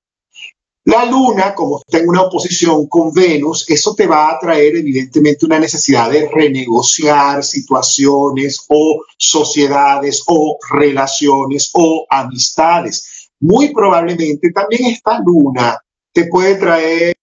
[0.85, 5.45] La luna, como está en una oposición con Venus, eso te va a traer evidentemente
[5.45, 13.29] una necesidad de renegociar situaciones o sociedades o relaciones o amistades.
[13.39, 15.77] Muy probablemente también esta luna
[16.11, 17.15] te puede traer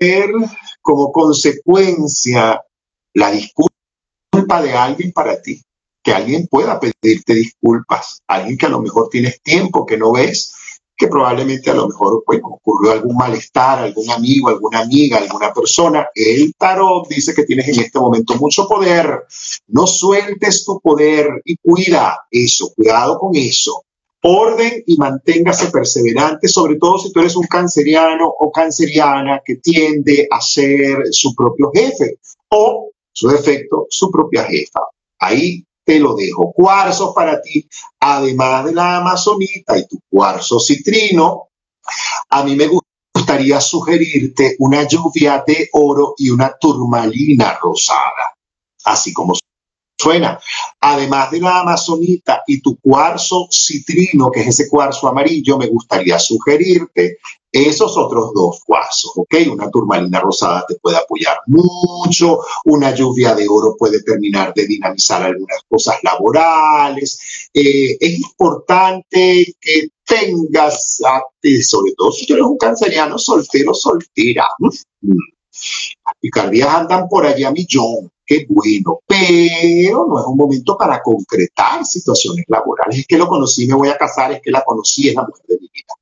[0.81, 2.63] como consecuencia
[3.15, 5.63] la disculpa de alguien para ti.
[6.07, 10.55] que alguien pueda pedirte disculpas, alguien que a lo mejor tienes tiempo que no ves,
[10.97, 16.09] que probablemente a lo mejor ocurrió algún malestar, algún amigo, alguna amiga, alguna persona.
[16.15, 19.25] El tarot dice que tienes en este momento mucho poder.
[19.69, 23.83] No sueltes tu poder y cuida eso, cuidado con eso.
[24.23, 30.27] Orden y manténgase perseverante, sobre todo si tú eres un canceriano o canceriana que tiende
[30.31, 34.81] a ser su propio jefe o, su defecto, su propia jefa.
[35.19, 36.53] Ahí te lo dejo.
[36.53, 37.67] Cuarzos para ti,
[38.01, 41.51] además de la amazonita y tu cuarzo citrino,
[42.29, 42.69] a mí me
[43.15, 48.35] gustaría sugerirte una lluvia de oro y una turmalina rosada,
[48.85, 49.35] así como
[49.97, 50.39] suena.
[50.81, 56.19] Además de la amazonita y tu cuarzo citrino, que es ese cuarzo amarillo, me gustaría
[56.19, 57.19] sugerirte
[57.65, 59.35] esos otros dos cuarzos, ¿ok?
[59.51, 65.23] Una turmalina rosada te puede apoyar mucho, una lluvia de oro puede terminar de dinamizar
[65.23, 67.49] algunas cosas laborales.
[67.55, 71.01] Eh, es importante que tengas,
[71.63, 74.47] sobre todo si tú eres un canceriano soltero, soltera.
[75.01, 81.01] Las picardías andan por allá a millón, qué bueno, pero no es un momento para
[81.03, 83.01] concretar situaciones laborales.
[83.01, 85.47] Es que lo conocí, me voy a casar, es que la conocí, es la mujer
[85.47, 85.95] de mi vida.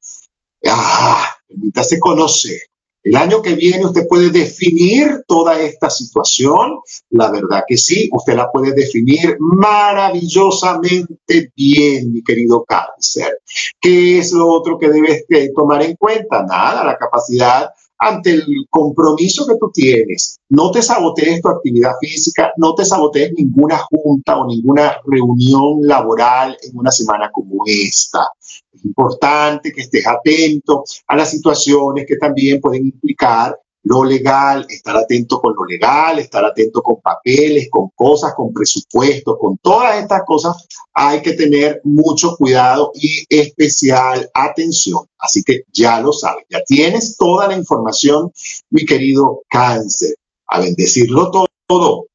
[0.66, 2.58] Ah, permítase conocer.
[3.04, 6.78] El año que viene usted puede definir toda esta situación.
[7.10, 13.40] La verdad que sí, usted la puede definir maravillosamente bien, mi querido cáncer.
[13.78, 16.44] ¿Qué es lo otro que debes tomar en cuenta?
[16.44, 20.38] Nada, la capacidad ante el compromiso que tú tienes.
[20.48, 26.57] No te sabotees tu actividad física, no te sabotees ninguna junta o ninguna reunión laboral
[26.62, 28.28] en una semana como esta.
[28.72, 34.97] Es importante que estés atento a las situaciones que también pueden implicar lo legal, estar
[34.97, 40.23] atento con lo legal, estar atento con papeles, con cosas, con presupuestos, con todas estas
[40.27, 45.07] cosas hay que tener mucho cuidado y especial atención.
[45.18, 48.33] Así que ya lo sabes, ya tienes toda la información,
[48.70, 50.14] mi querido cáncer.
[50.47, 51.31] A bendecirlo
[51.66, 52.07] todo.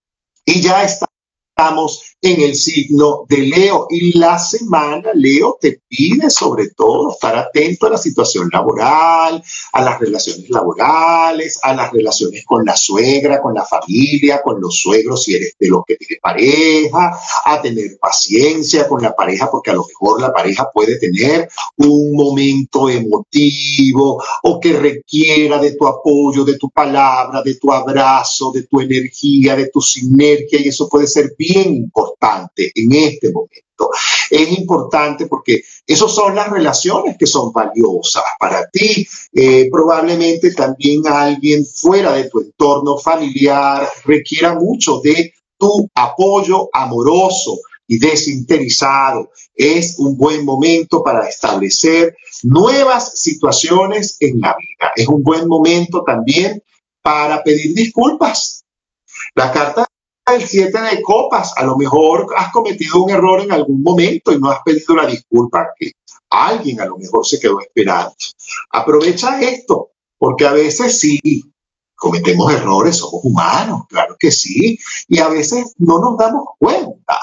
[0.45, 1.08] Y ya está
[1.59, 3.87] estamos en el signo de Leo.
[3.89, 9.43] Y la semana Leo te pide sobre todo estar atento a la situación laboral,
[9.73, 14.77] a las relaciones laborales, a las relaciones con la suegra, con la familia, con los
[14.77, 19.71] suegros si eres de los que tiene pareja, a tener paciencia con la pareja porque
[19.71, 25.87] a lo mejor la pareja puede tener un momento emotivo o que requiera de tu
[25.87, 30.87] apoyo, de tu palabra, de tu abrazo, de tu energía, de tu sinergia y eso
[30.87, 33.89] puede ser bien importante en este momento.
[34.29, 39.07] Es importante porque esas son las relaciones que son valiosas para ti.
[39.33, 47.57] Eh, probablemente también alguien fuera de tu entorno familiar requiera mucho de tu apoyo amoroso
[47.87, 49.31] y desinteresado.
[49.55, 54.91] Es un buen momento para establecer nuevas situaciones en la vida.
[54.95, 56.61] Es un buen momento también
[57.01, 58.63] para pedir disculpas.
[59.35, 59.87] La carta
[60.35, 61.53] el 7 de copas.
[61.55, 65.05] A lo mejor has cometido un error en algún momento y no has pedido la
[65.05, 65.91] disculpa que
[66.29, 68.13] alguien a lo mejor se quedó esperando.
[68.71, 71.19] Aprovecha esto, porque a veces sí,
[71.95, 77.19] cometemos errores, somos humanos, claro que sí, y a veces no nos damos cuenta.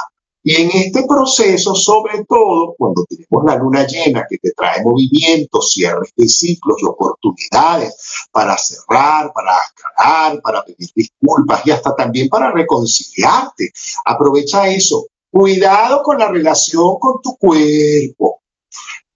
[0.48, 5.72] Y en este proceso, sobre todo cuando tenemos la luna llena que te trae movimientos,
[5.72, 7.96] cierres de ciclos y oportunidades
[8.30, 13.72] para cerrar, para aclarar, para pedir disculpas y hasta también para reconciliarte.
[14.04, 15.08] Aprovecha eso.
[15.28, 18.42] Cuidado con la relación con tu cuerpo.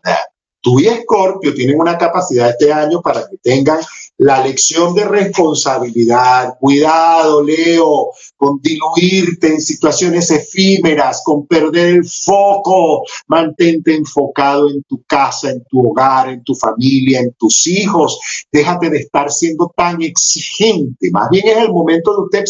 [0.61, 3.79] Tú y Escorpio tienen una capacidad este año para que tengan
[4.17, 6.55] la lección de responsabilidad.
[6.59, 13.03] Cuidado, Leo, con diluirte en situaciones efímeras, con perder el foco.
[13.27, 18.19] Mantente enfocado en tu casa, en tu hogar, en tu familia, en tus hijos.
[18.51, 21.09] Déjate de estar siendo tan exigente.
[21.11, 22.45] Más bien es el momento de usted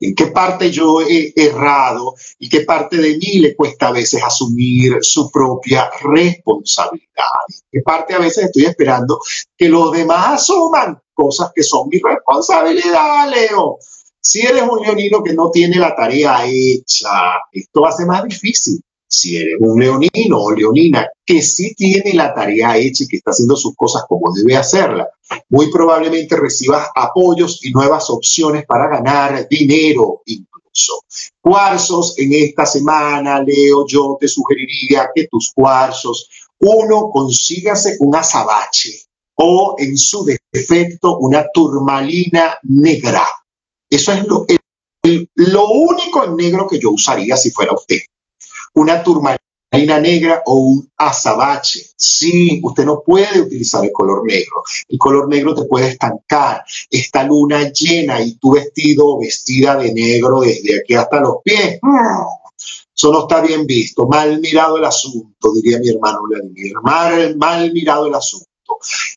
[0.00, 4.22] en qué parte yo he errado y qué parte de mí le cuesta a veces
[4.22, 7.08] asumir su propia responsabilidad.
[7.70, 9.18] Qué parte a veces estoy esperando
[9.56, 13.78] que los demás asuman cosas que son mi responsabilidad, Leo.
[14.20, 17.10] Si eres un leonino que no tiene la tarea hecha,
[17.52, 22.76] esto ser más difícil si eres un leonino o leonina que sí tiene la tarea
[22.76, 25.08] hecha y que está haciendo sus cosas como debe hacerla,
[25.48, 31.02] muy probablemente recibas apoyos y nuevas opciones para ganar dinero incluso.
[31.40, 36.28] Cuarzos en esta semana, Leo, yo te sugeriría que tus cuarzos,
[36.60, 39.02] uno, consígase un azabache
[39.36, 43.26] o en su defecto una turmalina negra.
[43.88, 44.44] Eso es lo,
[45.34, 47.98] lo único en negro que yo usaría si fuera usted
[48.74, 51.86] una turmalina negra o un azabache.
[51.96, 54.62] Sí, usted no puede utilizar el color negro.
[54.88, 56.62] El color negro te puede estancar.
[56.90, 61.80] Esta luna llena y tu vestido o vestida de negro desde aquí hasta los pies.
[62.96, 64.08] Eso no está bien visto.
[64.08, 66.72] Mal mirado el asunto, diría mi hermano Vladimir.
[66.82, 68.47] Mal, mal mirado el asunto.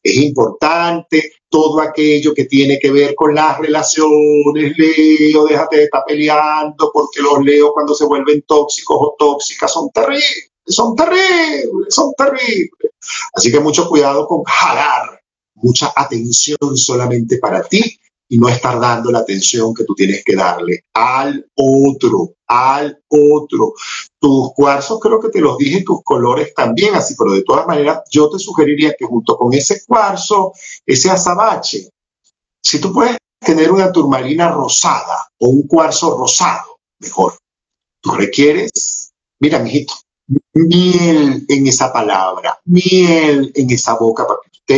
[0.03, 6.03] Es importante todo aquello que tiene que ver con las relaciones, Leo, déjate de estar
[6.07, 12.13] peleando, porque los Leo cuando se vuelven tóxicos o tóxicas son terribles, son terribles, son
[12.17, 12.91] terribles.
[13.33, 15.21] Así que mucho cuidado con jalar
[15.55, 17.99] mucha atención solamente para ti
[18.31, 23.73] y no estar dando la atención que tú tienes que darle al otro, al otro.
[24.17, 28.03] Tus cuarzos creo que te los dije, tus colores también, así, pero de todas maneras
[28.09, 30.53] yo te sugeriría que junto con ese cuarzo,
[30.85, 31.89] ese azabache,
[32.63, 37.33] si tú puedes tener una turmalina rosada o un cuarzo rosado, mejor.
[38.01, 39.11] Tú requieres,
[39.41, 39.93] mira, mijito,
[40.53, 44.25] miel en esa palabra, miel en esa boca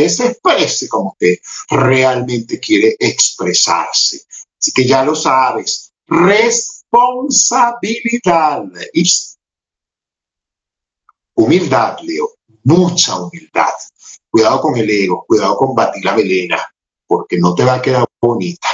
[0.08, 1.36] se exprese como usted
[1.70, 4.22] realmente quiere expresarse.
[4.58, 8.64] Así que ya lo sabes, responsabilidad.
[11.36, 12.30] Humildad, Leo,
[12.64, 13.72] mucha humildad.
[14.30, 16.62] Cuidado con el ego, cuidado con batir la velena,
[17.06, 18.68] porque no te va a quedar bonita.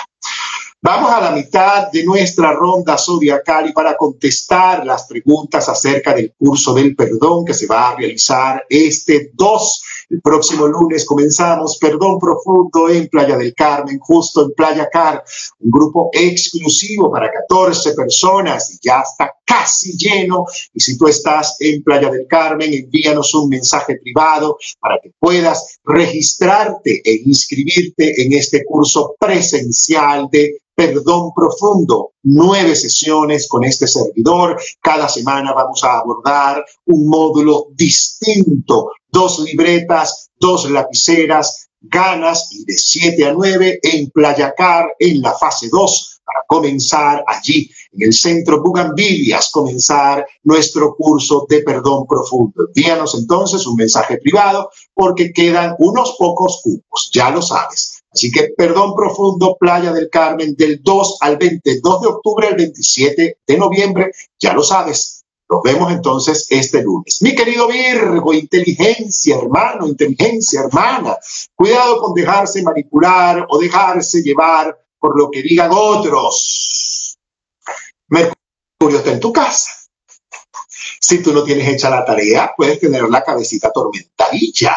[0.82, 6.32] Vamos a la mitad de nuestra ronda zodiacal y para contestar las preguntas acerca del
[6.32, 12.18] curso del perdón que se va a realizar este 2 el próximo lunes comenzamos Perdón
[12.18, 15.22] Profundo en Playa del Carmen, justo en Playa Car,
[15.60, 20.46] un grupo exclusivo para 14 personas y ya está casi lleno.
[20.74, 25.78] Y si tú estás en Playa del Carmen, envíanos un mensaje privado para que puedas
[25.84, 34.58] registrarte e inscribirte en este curso presencial de Perdón Profundo, nueve sesiones con este servidor.
[34.80, 42.72] Cada semana vamos a abordar un módulo distinto, dos libretas, dos lapiceras, ganas y de
[42.72, 48.62] 7 a 9 en Playacar en la fase 2 para comenzar allí en el centro
[48.62, 52.68] Bugambilias, comenzar nuestro curso de perdón profundo.
[52.74, 57.99] Envíanos entonces un mensaje privado porque quedan unos pocos cupos, ya lo sabes.
[58.12, 63.38] Así que perdón profundo, Playa del Carmen, del 2 al 22 de octubre al 27
[63.46, 65.24] de noviembre, ya lo sabes.
[65.48, 67.22] Nos vemos entonces este lunes.
[67.22, 71.16] Mi querido Virgo, inteligencia, hermano, inteligencia, hermana.
[71.54, 77.18] Cuidado con dejarse manipular o dejarse llevar por lo que digan otros.
[78.08, 79.70] Mercurio está en tu casa.
[81.00, 84.76] Si tú no tienes hecha la tarea, puedes tener la cabecita tormentadilla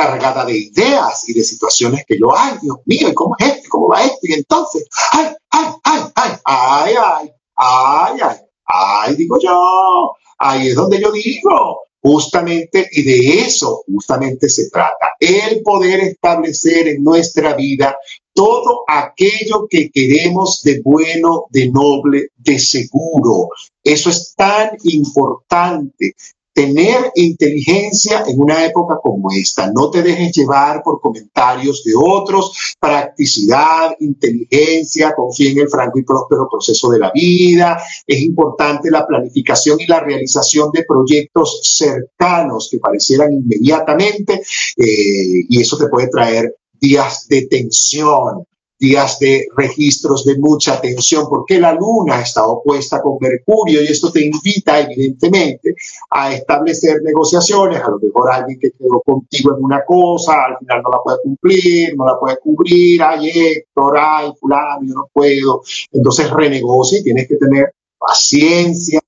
[0.00, 3.68] cargada de ideas y de situaciones que yo, ay, Dios mío, ¿y cómo es esto?
[3.68, 4.20] ¿Cómo va esto?
[4.22, 10.74] Y entonces, ay, ay, ay, ay, ay, ay, ay, ay, ay, digo yo, ahí es
[10.74, 17.52] donde yo digo, justamente, y de eso justamente se trata, el poder establecer en nuestra
[17.52, 17.94] vida
[18.32, 23.48] todo aquello que queremos de bueno, de noble, de seguro.
[23.84, 26.14] Eso es tan importante
[26.52, 29.70] tener inteligencia en una época como esta.
[29.72, 36.04] No te dejes llevar por comentarios de otros, practicidad, inteligencia, confía en el franco y
[36.04, 37.80] próspero proceso de la vida.
[38.06, 44.42] Es importante la planificación y la realización de proyectos cercanos que parecieran inmediatamente
[44.76, 48.44] eh, y eso te puede traer días de tensión,
[48.80, 54.10] días de registros de mucha tensión, porque la luna está opuesta con Mercurio y esto
[54.10, 55.74] te invita evidentemente
[56.10, 60.82] a establecer negociaciones, a lo mejor alguien que quedó contigo en una cosa, al final
[60.82, 65.62] no la puede cumplir, no la puede cubrir, ay Héctor, ay fulano, yo no puedo,
[65.92, 69.00] entonces renegocia y tienes que tener paciencia,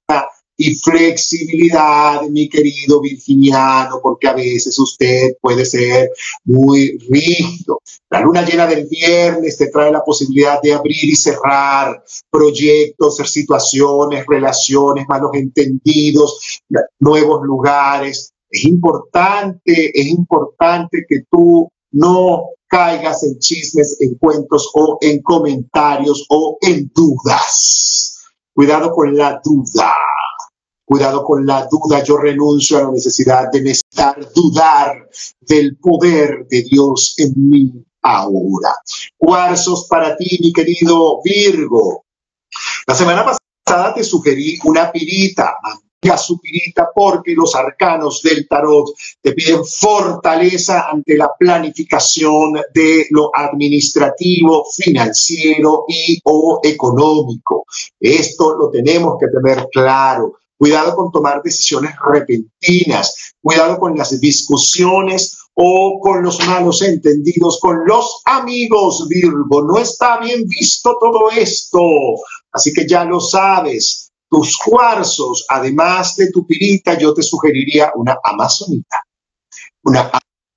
[0.56, 6.10] y flexibilidad, mi querido virginiano, porque a veces usted puede ser
[6.44, 7.80] muy rígido.
[8.10, 14.26] La luna llena del viernes te trae la posibilidad de abrir y cerrar proyectos, situaciones,
[14.26, 16.60] relaciones, malos entendidos,
[17.00, 18.32] nuevos lugares.
[18.50, 26.24] Es importante, es importante que tú no caigas en chismes, en cuentos o en comentarios
[26.28, 28.18] o en dudas.
[28.54, 29.94] Cuidado con la duda.
[30.92, 32.04] Cuidado con la duda.
[32.04, 35.08] Yo renuncio a la necesidad de necesitar dudar
[35.40, 37.72] del poder de Dios en mí
[38.02, 38.74] ahora.
[39.16, 42.04] Cuarzos para ti, mi querido Virgo.
[42.86, 45.54] La semana pasada te sugerí una pirita,
[46.10, 48.90] a su pirita porque los arcanos del tarot
[49.22, 57.64] te piden fortaleza ante la planificación de lo administrativo, financiero y o económico.
[57.98, 60.34] Esto lo tenemos que tener claro.
[60.62, 67.84] Cuidado con tomar decisiones repentinas, cuidado con las discusiones o con los malos entendidos con
[67.84, 69.62] los amigos Virgo.
[69.62, 71.80] No está bien visto todo esto.
[72.52, 74.12] Así que ya lo sabes.
[74.30, 79.02] Tus cuarzos, además de tu pirita, yo te sugeriría una amazonita.
[79.82, 80.12] Una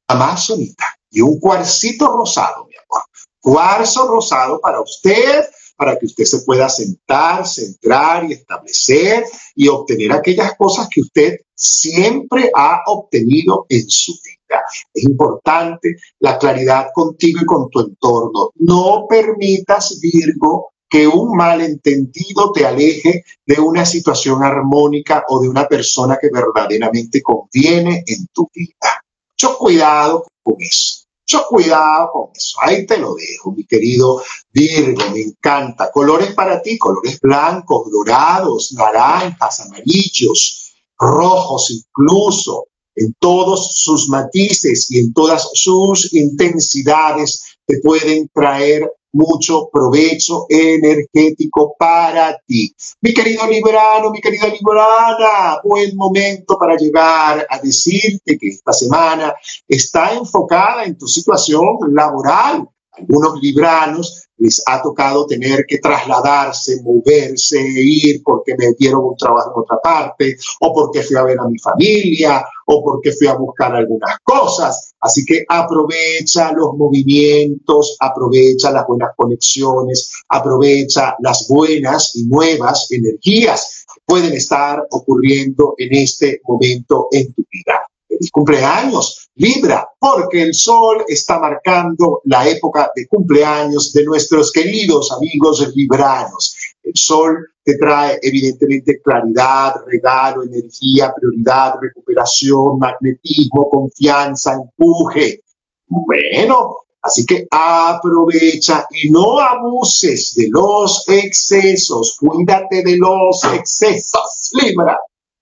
[0.07, 3.05] amazonita y un cuarcito rosado, mi amor.
[3.39, 5.45] Cuarzo rosado para usted
[5.75, 11.37] para que usted se pueda sentar, centrar y establecer y obtener aquellas cosas que usted
[11.53, 14.61] siempre ha obtenido en su vida.
[14.93, 18.51] Es importante la claridad contigo y con tu entorno.
[18.55, 25.67] No permitas, Virgo, que un malentendido te aleje de una situación armónica o de una
[25.67, 29.01] persona que verdaderamente conviene en tu vida.
[29.31, 31.04] Mucho cuidado con eso.
[31.27, 32.57] Mucho cuidado con eso.
[32.61, 34.21] Ahí te lo dejo, mi querido
[34.51, 35.09] Virgo.
[35.11, 35.91] Me encanta.
[35.91, 44.99] Colores para ti, colores blancos, dorados, naranjas, amarillos, rojos incluso, en todos sus matices y
[44.99, 52.73] en todas sus intensidades te pueden traer mucho provecho energético para ti.
[53.01, 59.33] Mi querido Librano, mi querida Librana, buen momento para llegar a decirte que esta semana
[59.67, 62.67] está enfocada en tu situación laboral.
[62.97, 69.51] Algunos libranos les ha tocado tener que trasladarse, moverse, ir porque me dieron un trabajo
[69.55, 73.35] en otra parte, o porque fui a ver a mi familia, o porque fui a
[73.35, 74.93] buscar algunas cosas.
[74.99, 83.85] Así que aprovecha los movimientos, aprovecha las buenas conexiones, aprovecha las buenas y nuevas energías
[83.93, 90.53] que pueden estar ocurriendo en este momento en tu vida feliz cumpleaños, Libra, porque el
[90.53, 96.55] sol está marcando la época de cumpleaños de nuestros queridos amigos libranos.
[96.81, 105.41] El sol te trae evidentemente claridad, regalo, energía, prioridad, recuperación, magnetismo, confianza, empuje.
[105.87, 112.17] Bueno, así que aprovecha y no abuses de los excesos.
[112.19, 114.97] Cuídate de los excesos, Libra.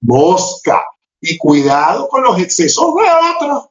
[0.06, 0.84] Mosca,
[1.24, 3.04] y cuidado con los excesos de
[3.36, 3.70] otros.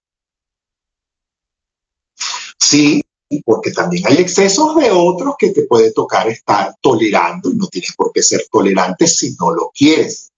[2.59, 3.03] Sí,
[3.45, 7.95] porque también hay excesos de otros que te puede tocar estar tolerando y no tienes
[7.95, 10.31] por qué ser tolerante si no lo quieres.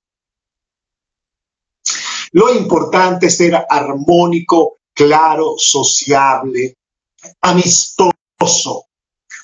[2.33, 6.75] Lo importante es ser armónico, claro, sociable,
[7.43, 8.87] amistoso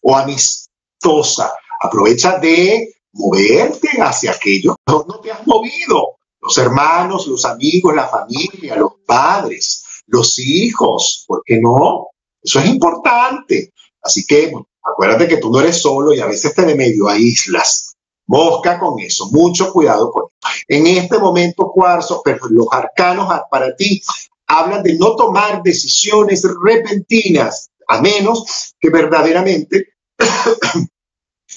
[0.03, 1.53] o amistosa.
[1.81, 8.09] Aprovecha de moverte hacia aquello no, no te has movido los hermanos, los amigos, la
[8.09, 12.09] familia, los padres, los hijos, ¿por qué no?
[12.43, 13.72] Eso es importante.
[14.03, 17.95] Así que acuérdate que tú no eres solo y a veces te de medio aíslas.
[18.26, 20.64] Mosca con eso, mucho cuidado con eso.
[20.68, 24.01] En este momento, cuarzo, pero los arcanos para ti
[24.47, 29.95] hablan de no tomar decisiones repentinas, a menos que verdaderamente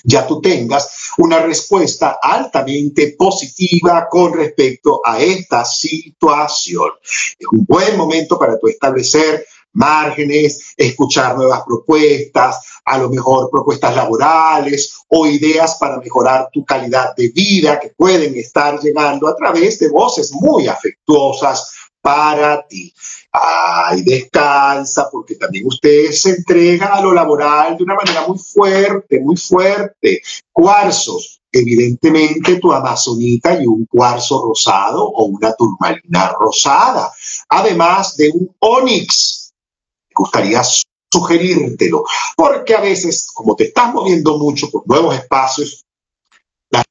[0.03, 6.91] ya tú tengas una respuesta altamente positiva con respecto a esta situación.
[7.03, 13.95] Es un buen momento para tú establecer márgenes, escuchar nuevas propuestas, a lo mejor propuestas
[13.95, 19.79] laborales o ideas para mejorar tu calidad de vida que pueden estar llegando a través
[19.79, 21.71] de voces muy afectuosas
[22.03, 22.93] para ti.
[23.31, 29.21] Ay, descansa, porque también usted se entrega a lo laboral de una manera muy fuerte,
[29.21, 30.21] muy fuerte.
[30.51, 37.09] Cuarzos, evidentemente tu amazonita y un cuarzo rosado o una turmalina rosada,
[37.47, 39.53] además de un onix.
[40.09, 40.61] Me gustaría
[41.09, 42.03] sugerírtelo,
[42.35, 45.85] porque a veces, como te estás moviendo mucho por nuevos espacios,
[46.69, 46.83] las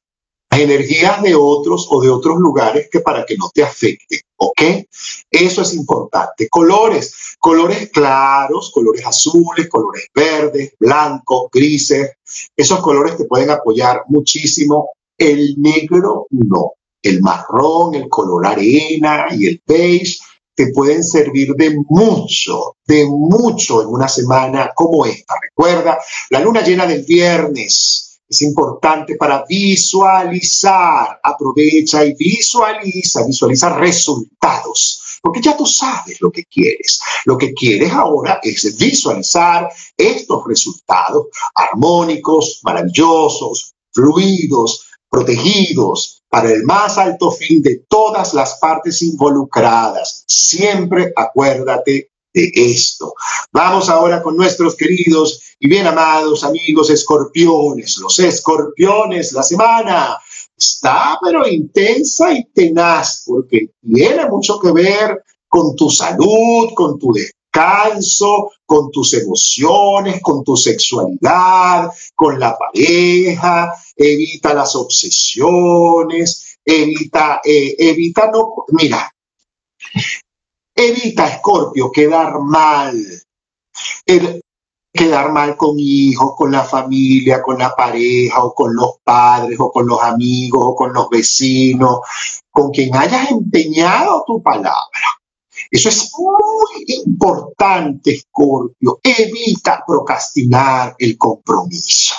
[0.49, 4.61] energías de otros o de otros lugares que para que no te afecten, ¿ok?
[5.29, 6.47] Eso es importante.
[6.49, 12.11] Colores, colores claros, colores azules, colores verdes, blancos, grises,
[12.55, 14.91] esos colores te pueden apoyar muchísimo.
[15.17, 20.17] El negro no, el marrón, el color arena y el beige
[20.55, 25.35] te pueden servir de mucho, de mucho en una semana como esta.
[25.41, 25.97] Recuerda,
[26.29, 31.19] la luna llena del viernes es importante para visualizar.
[31.23, 36.99] Aprovecha y visualiza, visualiza resultados, porque ya tú sabes lo que quieres.
[37.25, 46.97] Lo que quieres ahora es visualizar estos resultados armónicos, maravillosos, fluidos, protegidos, para el más
[46.97, 50.23] alto fin de todas las partes involucradas.
[50.25, 53.13] Siempre acuérdate de esto.
[53.51, 57.97] Vamos ahora con nuestros queridos y bien amados amigos escorpiones.
[57.97, 60.17] Los escorpiones, la semana
[60.57, 67.11] está pero intensa y tenaz porque tiene mucho que ver con tu salud, con tu
[67.13, 77.75] descanso, con tus emociones, con tu sexualidad, con la pareja, evita las obsesiones, evita, eh,
[77.77, 79.13] evita no, mira,
[80.75, 82.95] evita, Escorpio, quedar mal,
[84.93, 89.71] quedar mal con hijos, con la familia, con la pareja, o con los padres, o
[89.71, 91.99] con los amigos, o con los vecinos,
[92.51, 94.77] con quien hayas empeñado tu palabra.
[95.71, 98.99] Eso es muy importante, Scorpio.
[99.01, 102.15] Evita procrastinar el compromiso.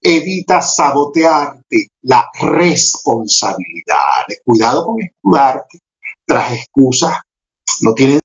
[0.00, 4.26] Evita sabotearte la responsabilidad.
[4.44, 5.78] Cuidado con escudarte
[6.26, 7.16] tras excusas.
[7.80, 8.20] No tienen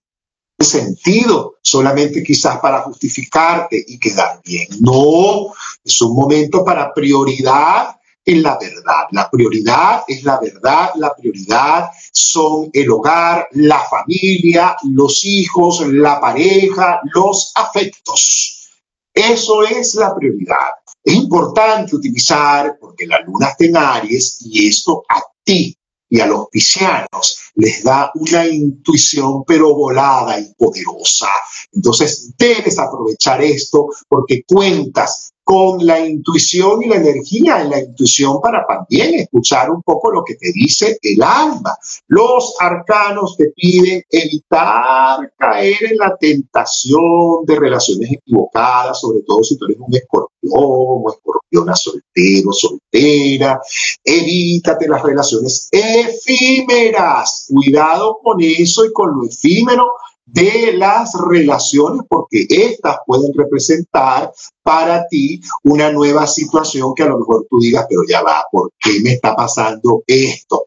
[0.60, 4.68] sentido solamente quizás para justificarte y quedar bien.
[4.80, 7.96] No, es un momento para prioridad
[8.26, 9.06] en la verdad.
[9.12, 16.20] La prioridad es la verdad, la prioridad son el hogar, la familia, los hijos, la
[16.20, 18.70] pareja, los afectos.
[19.14, 20.72] Eso es la prioridad.
[21.04, 25.76] Es importante utilizar, porque la luna está en Aries y esto a ti
[26.12, 31.30] y a los piscianos les da una intuición pero volada y poderosa.
[31.72, 38.40] Entonces debes aprovechar esto porque cuentas con la intuición y la energía en la intuición
[38.40, 41.78] para también escuchar un poco lo que te dice el alma.
[42.08, 49.58] Los arcanos te piden evitar caer en la tentación de relaciones equivocadas, sobre todo si
[49.58, 53.60] tú eres un escorpión o escorpiona soltero, soltera.
[54.06, 57.48] Evítate las relaciones efímeras.
[57.50, 59.84] Cuidado con eso y con lo efímero
[60.32, 64.32] de las relaciones, porque estas pueden representar
[64.64, 68.72] para ti una nueva situación que a lo mejor tú digas, pero ya va, ¿por
[68.80, 70.66] qué me está pasando esto?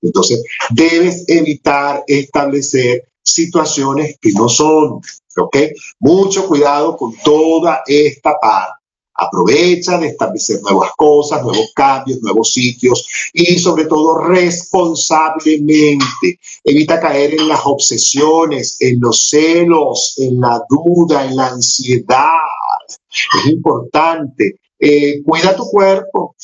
[0.00, 5.00] Entonces, debes evitar establecer situaciones que no son,
[5.36, 5.56] ¿ok?
[6.00, 8.81] Mucho cuidado con toda esta parte.
[9.24, 16.38] Aprovecha de establecer nuevas cosas, nuevos cambios, nuevos sitios y sobre todo responsablemente.
[16.64, 22.32] Evita caer en las obsesiones, en los celos, en la duda, en la ansiedad.
[23.08, 24.56] Es importante.
[24.78, 26.34] Eh, cuida tu cuerpo.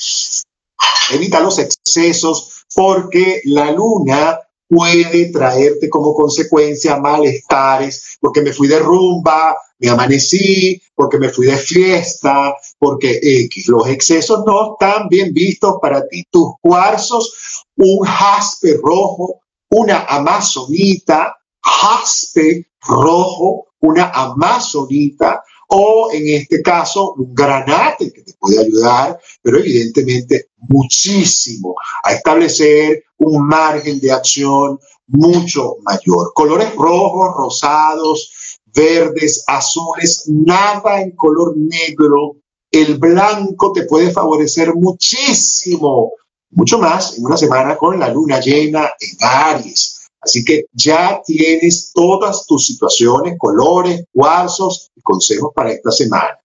[1.12, 4.38] Evita los excesos porque la luna
[4.68, 11.46] puede traerte como consecuencia malestares, porque me fui de rumba, me amanecí, porque me fui
[11.46, 13.68] de fiesta, porque X.
[13.68, 16.24] Los excesos no están bien vistos para ti.
[16.30, 19.40] Tus cuarzos, un jaspe rojo,
[19.70, 28.60] una amazonita, jaspe rojo, una amazonita, o en este caso un granate que te puede
[28.60, 36.32] ayudar, pero evidentemente muchísimo a establecer un margen de acción mucho mayor.
[36.34, 42.36] Colores rojos, rosados, verdes, azules, nada en color negro.
[42.70, 46.12] El blanco te puede favorecer muchísimo,
[46.50, 49.97] mucho más en una semana con la luna llena en Aries.
[50.20, 56.38] Así que ya tienes todas tus situaciones, colores, cuarzos y consejos para esta semana.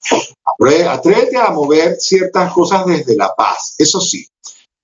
[0.90, 4.28] Atrévete a mover ciertas cosas desde la paz, eso sí.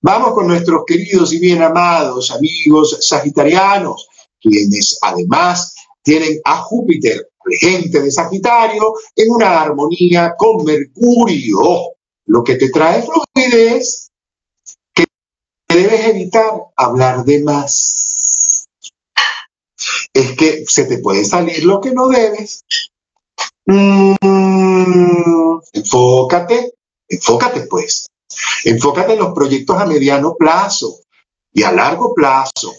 [0.02, 4.08] Vamos con nuestros queridos y bien amados amigos sagitarianos.
[4.40, 11.92] quienes además tienen a Júpiter, regente de Sagitario, en una armonía con Mercurio,
[12.26, 14.10] lo que te trae fluidez,
[14.94, 15.04] que
[15.68, 18.09] debes evitar hablar de más.
[20.12, 22.64] Es que se te puede salir lo que no debes.
[23.66, 24.14] Mm,
[25.72, 26.74] enfócate,
[27.08, 28.08] enfócate pues.
[28.64, 31.00] Enfócate en los proyectos a mediano plazo
[31.52, 32.72] y a largo plazo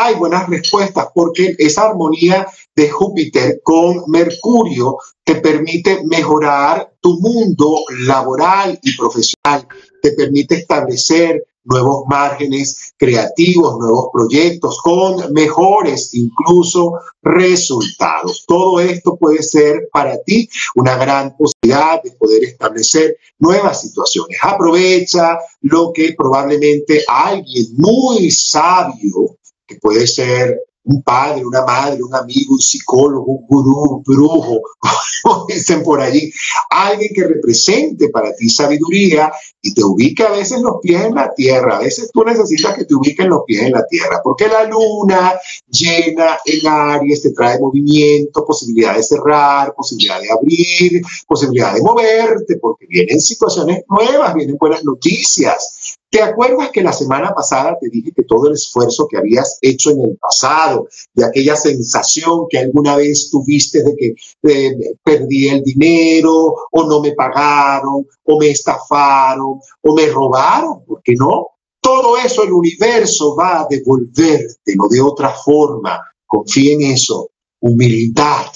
[0.00, 2.46] hay buenas respuestas porque esa armonía
[2.76, 9.66] de Júpiter con Mercurio te permite mejorar tu mundo laboral y profesional,
[10.00, 18.44] te permite establecer nuevos márgenes creativos, nuevos proyectos con mejores incluso resultados.
[18.46, 24.38] Todo esto puede ser para ti una gran posibilidad de poder establecer nuevas situaciones.
[24.42, 30.58] Aprovecha lo que probablemente alguien muy sabio que puede ser
[30.88, 34.60] un padre, una madre, un amigo, un psicólogo, un gurú, un brujo,
[35.22, 36.32] como dicen por allí,
[36.70, 39.30] alguien que represente para ti sabiduría
[39.60, 41.76] y te ubique a veces los pies en la tierra.
[41.76, 45.34] A veces tú necesitas que te ubiquen los pies en la tierra, porque la luna
[45.68, 52.56] llena en Aries te trae movimiento, posibilidad de cerrar, posibilidad de abrir, posibilidad de moverte,
[52.56, 55.87] porque vienen situaciones nuevas, vienen buenas noticias.
[56.10, 59.90] ¿Te acuerdas que la semana pasada te dije que todo el esfuerzo que habías hecho
[59.90, 65.62] en el pasado, de aquella sensación que alguna vez tuviste de que eh, perdí el
[65.62, 71.48] dinero o no me pagaron o me estafaron o me robaron, ¿por qué no?
[71.80, 76.00] Todo eso el universo va a devolvértelo de otra forma.
[76.26, 77.30] Confía en eso.
[77.60, 78.46] Humildad,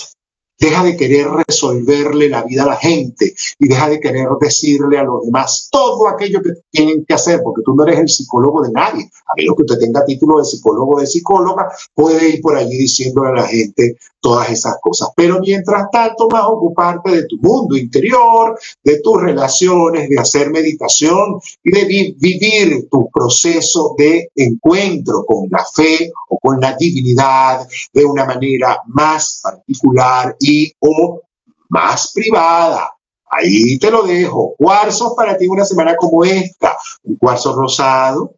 [0.62, 5.02] Deja de querer resolverle la vida a la gente y deja de querer decirle a
[5.02, 8.70] los demás todo aquello que tienen que hacer, porque tú no eres el psicólogo de
[8.70, 9.10] nadie.
[9.26, 12.78] A menos que usted tenga título de psicólogo o de psicóloga, puede ir por allí
[12.78, 15.08] diciéndole a la gente todas esas cosas.
[15.16, 20.48] Pero mientras tanto, vas a ocuparte de tu mundo interior, de tus relaciones, de hacer
[20.50, 27.66] meditación y de vivir tu proceso de encuentro con la fe o con la divinidad
[27.92, 31.22] de una manera más particular y o
[31.68, 32.90] más privada.
[33.30, 34.54] Ahí te lo dejo.
[34.58, 36.76] Cuarzos para ti una semana como esta.
[37.04, 38.34] Un cuarzo rosado.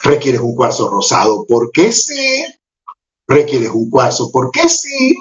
[0.00, 2.44] Requieres un cuarzo rosado porque sí.
[3.28, 5.14] Requieres un cuarzo porque sí.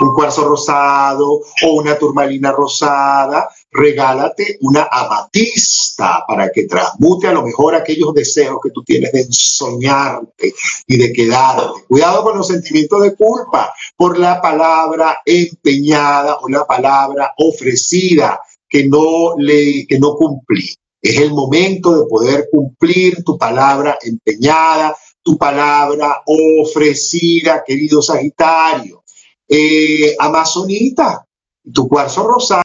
[0.00, 7.42] Un cuarzo rosado o una turmalina rosada regálate una amatista para que transmute a lo
[7.42, 10.52] mejor aquellos deseos que tú tienes de soñarte
[10.86, 11.84] y de quedarte.
[11.88, 18.86] Cuidado con los sentimientos de culpa por la palabra empeñada o la palabra ofrecida que
[18.86, 20.74] no le que no cumplí.
[21.00, 29.02] Es el momento de poder cumplir tu palabra empeñada, tu palabra ofrecida, querido Sagitario.
[29.48, 31.26] Eh, Amazonita,
[31.72, 32.61] tu cuarzo rosado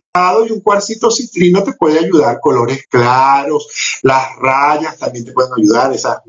[0.47, 3.67] y un cuarcito citrino te puede ayudar, colores claros,
[4.01, 6.21] las rayas también te pueden ayudar, esa,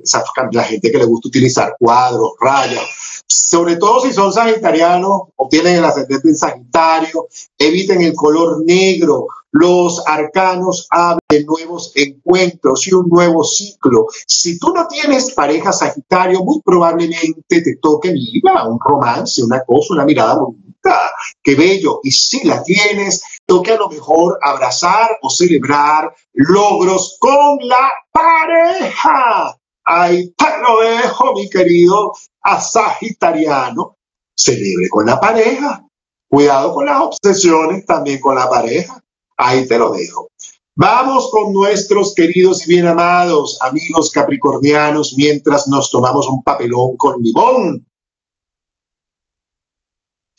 [0.52, 2.84] la gente que le gusta utilizar cuadros, rayas,
[3.28, 9.26] sobre todo si son sagitarianos o tienen el ascendente en Sagitario, eviten el color negro.
[9.50, 14.06] Los arcanos hablan de nuevos encuentros y un nuevo ciclo.
[14.26, 19.94] Si tú no tienes pareja Sagitario, muy probablemente te toque, mira, un romance, una cosa,
[19.94, 21.10] una mirada bonita,
[21.42, 22.00] qué bello.
[22.02, 29.54] Y si la tienes, toque a lo mejor abrazar o celebrar logros con la pareja.
[29.84, 32.12] Ahí te lo dejo, mi querido
[32.48, 33.96] a Sagitariano.
[34.34, 35.84] Celebre con la pareja.
[36.28, 39.02] Cuidado con las obsesiones también con la pareja.
[39.36, 40.30] Ahí te lo dejo.
[40.74, 47.20] Vamos con nuestros queridos y bien amados amigos capricornianos mientras nos tomamos un papelón con
[47.20, 47.84] limón.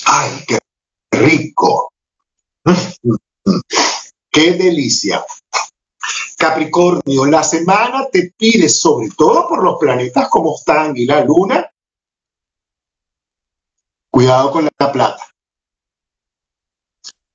[0.06, 0.60] ¡Ay, qué
[1.12, 1.92] rico!
[4.32, 5.26] ¡Qué delicia!
[6.38, 11.70] Capricornio, la semana te pide, sobre todo por los planetas como están y la luna,
[14.10, 15.24] cuidado con la plata.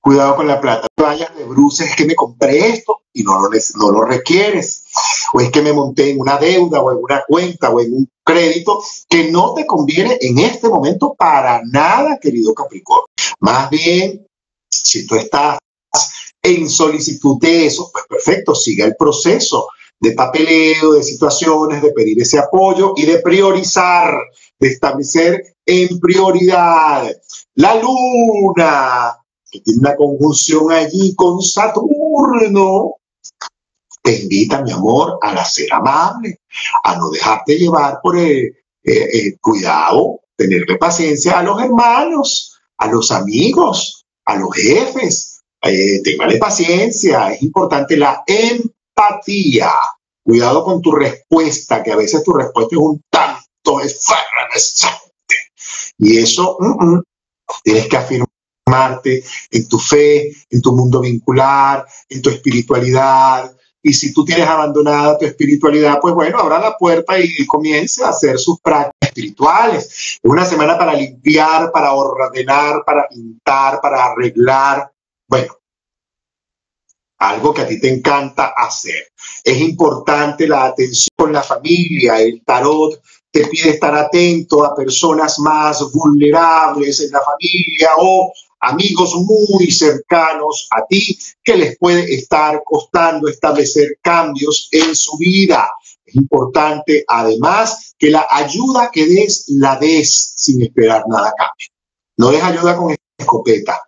[0.01, 0.87] Cuidado con la plata.
[1.01, 4.85] Vayas de bruces, es que me compré esto y no lo, no lo requieres.
[5.33, 8.11] O es que me monté en una deuda o en una cuenta o en un
[8.23, 13.09] crédito que no te conviene en este momento para nada, querido Capricornio.
[13.41, 14.27] Más bien,
[14.69, 15.59] si tú estás
[16.43, 19.69] en solicitud de eso, pues perfecto, siga el proceso
[19.99, 24.15] de papeleo, de situaciones, de pedir ese apoyo y de priorizar,
[24.59, 27.11] de establecer en prioridad.
[27.55, 29.17] La luna,
[29.51, 32.97] que tiene una conjunción allí con Saturno,
[34.03, 36.41] te invita, mi amor, a ser amable,
[36.83, 38.55] a no dejarte llevar por el,
[38.87, 45.41] eh, eh, cuidado, tenerle paciencia a los hermanos, a los amigos, a los jefes.
[45.63, 49.73] Eh, téngale paciencia, es importante la empatía.
[50.23, 55.04] Cuidado con tu respuesta, que a veces tu respuesta es un tanto efervescente.
[55.99, 57.03] Y eso mm, mm,
[57.63, 63.55] tienes que afirmarte en tu fe, en tu mundo vincular, en tu espiritualidad,
[63.87, 68.09] y si tú tienes abandonada tu espiritualidad, pues bueno, abra la puerta y comience a
[68.09, 70.19] hacer sus prácticas espirituales.
[70.23, 74.91] Una semana para limpiar, para ordenar, para pintar, para arreglar.
[75.29, 75.59] Bueno,
[77.19, 79.13] algo que a ti te encanta hacer.
[79.45, 83.03] Es importante la atención con la familia, el tarot
[83.35, 90.69] te pide estar atento a personas más vulnerables en la familia o amigos muy cercanos
[90.71, 95.69] a ti que les puede estar costando establecer cambios en su vida.
[96.07, 101.67] Es importante además que la ayuda que des la des sin esperar nada a cambio.
[102.17, 103.81] No des ayuda con escopeta.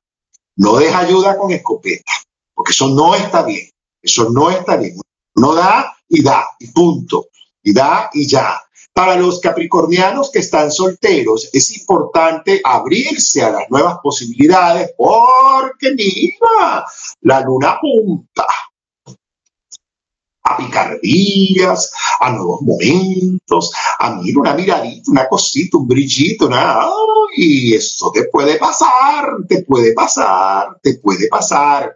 [0.56, 2.12] No des ayuda con escopeta,
[2.52, 3.70] porque eso no está bien.
[4.02, 4.96] Eso no está bien.
[5.36, 7.28] No da y da y punto.
[7.62, 8.60] Y da y ya.
[8.96, 16.82] Para los capricornianos que están solteros, es importante abrirse a las nuevas posibilidades porque mira,
[17.20, 18.46] la luna punta
[20.44, 26.88] a picardías, a nuevos momentos, a mira una miradita, una cosita, un brillito, una,
[27.36, 31.94] y eso te puede pasar, te puede pasar, te puede pasar.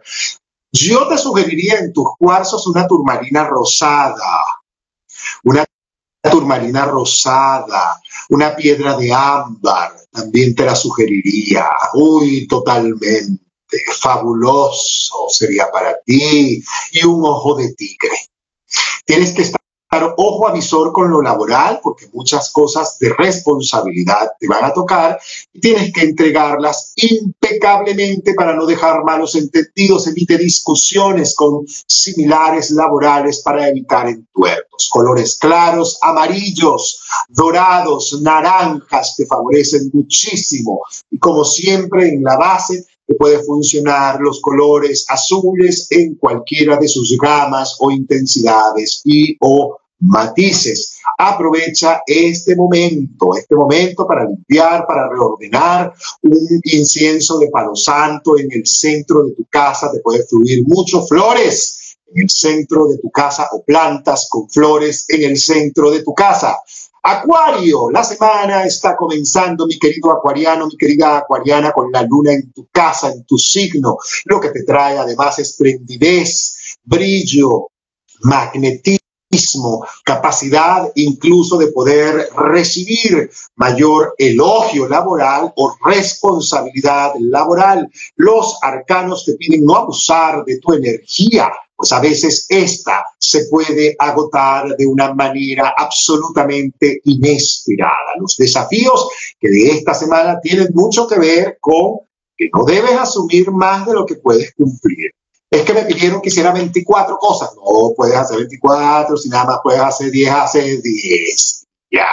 [0.71, 4.45] Yo te sugeriría en tus cuarzos una turmalina rosada,
[5.43, 5.65] una
[6.29, 7.99] turmalina rosada,
[8.29, 11.69] una piedra de ámbar, también te la sugeriría.
[11.93, 13.39] Uy, totalmente.
[14.01, 16.61] Fabuloso sería para ti.
[16.91, 18.17] Y un ojo de tigre.
[19.05, 19.61] Tienes que estar
[19.93, 25.19] ojo avisor con lo laboral, porque muchas cosas de responsabilidad te van a tocar
[25.53, 30.07] y tienes que entregarlas impecablemente para no dejar malos entendidos.
[30.07, 34.89] Evite discusiones con similares laborales para evitar entuertos.
[34.89, 40.81] Colores claros, amarillos, dorados, naranjas te favorecen muchísimo.
[41.09, 46.87] Y como siempre, en la base te puede funcionar los colores azules en cualquiera de
[46.87, 50.99] sus gamas o intensidades y o matices.
[51.17, 55.93] Aprovecha este momento, este momento para limpiar, para reordenar
[56.23, 59.91] un incienso de palo santo en el centro de tu casa.
[59.91, 65.05] Te puede fluir mucho flores en el centro de tu casa o plantas con flores
[65.07, 66.57] en el centro de tu casa.
[67.03, 72.51] Acuario, la semana está comenzando, mi querido acuariano, mi querida acuariana, con la luna en
[72.51, 73.97] tu casa, en tu signo.
[74.25, 77.69] Lo que te trae además es prendidez, brillo,
[78.21, 79.00] magnetismo
[80.03, 87.89] capacidad incluso de poder recibir mayor elogio laboral o responsabilidad laboral.
[88.15, 93.95] Los arcanos te piden no abusar de tu energía, pues a veces esta se puede
[93.97, 98.17] agotar de una manera absolutamente inesperada.
[98.19, 99.09] Los desafíos
[99.39, 101.99] que de esta semana tienen mucho que ver con
[102.37, 105.11] que no debes asumir más de lo que puedes cumplir
[105.51, 107.53] es que me pidieron que hiciera 24 cosas.
[107.55, 111.65] No puedes hacer 24, si nada más puedes hacer 10, hace 10.
[111.91, 112.07] Ya.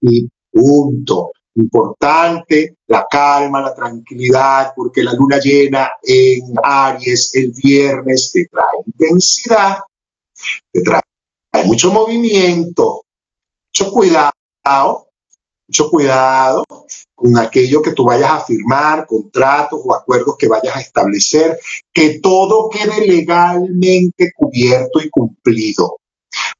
[0.00, 1.32] Y punto.
[1.56, 8.82] Importante la calma, la tranquilidad, porque la luna llena en Aries el viernes te trae
[8.86, 9.78] intensidad,
[10.72, 13.04] te trae mucho movimiento,
[13.68, 15.03] mucho cuidado,
[15.66, 16.64] mucho cuidado
[17.14, 21.58] con aquello que tú vayas a firmar, contratos o acuerdos que vayas a establecer,
[21.92, 25.98] que todo quede legalmente cubierto y cumplido.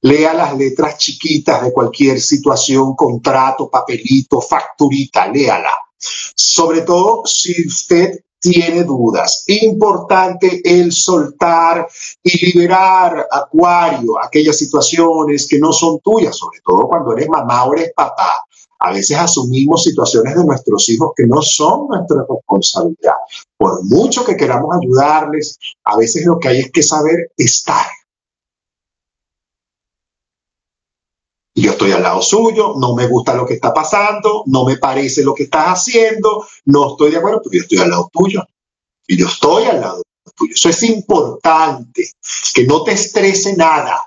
[0.00, 5.72] Lea las letras chiquitas de cualquier situación, contrato, papelito, facturita, léala.
[5.98, 9.44] Sobre todo si usted tiene dudas.
[9.46, 11.88] Importante el soltar
[12.22, 17.72] y liberar, Acuario, aquellas situaciones que no son tuyas, sobre todo cuando eres mamá o
[17.72, 18.38] eres papá.
[18.84, 23.14] A veces asumimos situaciones de nuestros hijos que no son nuestra responsabilidad.
[23.56, 27.86] Por mucho que queramos ayudarles, a veces lo que hay es que saber estar.
[31.56, 35.24] yo estoy al lado suyo, no me gusta lo que está pasando, no me parece
[35.24, 38.44] lo que estás haciendo, no estoy de acuerdo, pero yo estoy al lado tuyo.
[39.06, 40.02] Y yo estoy al lado
[40.36, 40.52] tuyo.
[40.54, 42.10] Eso es importante,
[42.52, 43.98] que no te estrese nada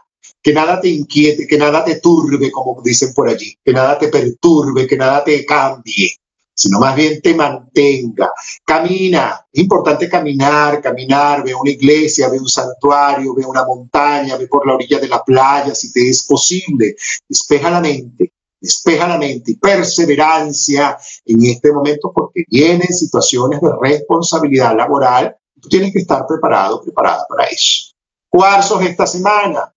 [0.47, 4.07] que nada te inquiete, que nada te turbe, como dicen por allí, que nada te
[4.07, 6.15] perturbe, que nada te cambie,
[6.53, 8.31] sino más bien te mantenga.
[8.63, 14.47] Camina, es importante caminar, caminar, ve una iglesia, ve un santuario, ve una montaña, ve
[14.47, 16.95] por la orilla de la playa, si te es posible,
[17.27, 18.31] despeja la mente,
[18.61, 25.35] despeja la mente y perseverancia en este momento porque vienen situaciones de responsabilidad laboral.
[25.59, 27.91] Tú tienes que estar preparado, preparada para eso.
[28.29, 29.73] Cuarzos esta semana.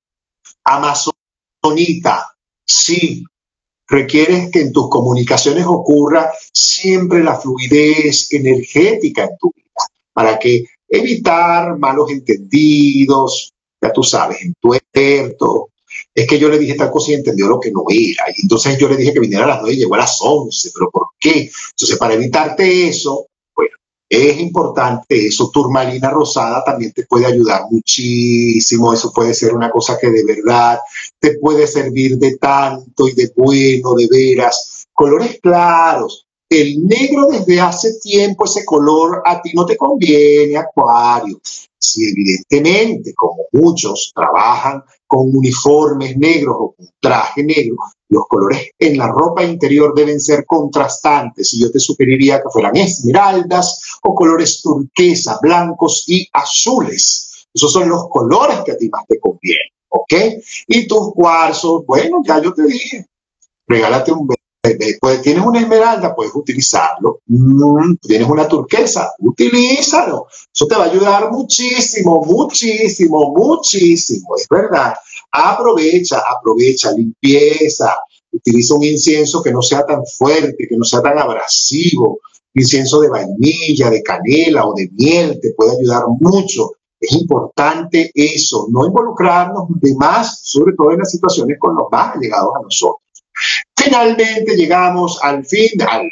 [0.64, 2.26] Amazonita.
[2.64, 3.24] Sí,
[3.88, 10.64] requieres que en tus comunicaciones ocurra siempre la fluidez energética en tu vida para que
[10.88, 15.70] evitar malos entendidos, ya tú sabes, en tu experto.
[16.14, 18.24] Es que yo le dije tal cosa y entendió lo que no era.
[18.36, 20.70] Y entonces yo le dije que viniera a las nueve y llegó a las once.
[20.72, 21.50] ¿Pero por qué?
[21.70, 23.26] Entonces, para evitarte eso,
[24.10, 25.50] es importante eso.
[25.52, 28.92] Turmalina rosada también te puede ayudar muchísimo.
[28.92, 30.80] Eso puede ser una cosa que de verdad
[31.20, 34.88] te puede servir de tanto y de bueno, de veras.
[34.92, 41.40] Colores claros, el negro desde hace tiempo, ese color a ti no te conviene, Acuario.
[41.78, 47.76] Si evidentemente, como muchos trabajan con uniformes negros o con traje negro,
[48.08, 52.76] los colores en la ropa interior deben ser contrastantes y yo te sugeriría que fueran
[52.76, 57.46] esmeraldas o colores turquesa, blancos y azules.
[57.54, 60.14] Esos son los colores que a ti más te convienen, ¿ok?
[60.66, 63.06] Y tus cuarzos, bueno, ya yo te dije,
[63.68, 64.26] regálate un
[65.00, 67.20] pues tienes una esmeralda, puedes utilizarlo.
[67.26, 70.26] Mm, tienes una turquesa, utilízalo.
[70.54, 74.36] Eso te va a ayudar muchísimo, muchísimo, muchísimo.
[74.36, 74.94] Es verdad.
[75.32, 77.96] Aprovecha, aprovecha, limpieza.
[78.32, 82.18] Utiliza un incienso que no sea tan fuerte, que no sea tan abrasivo.
[82.52, 86.72] Incienso de vainilla, de canela o de miel te puede ayudar mucho.
[87.00, 92.14] Es importante eso, no involucrarnos de más, sobre todo en las situaciones con los más
[92.14, 93.09] allegados a nosotros.
[93.76, 96.04] Finalmente llegamos al fin, a la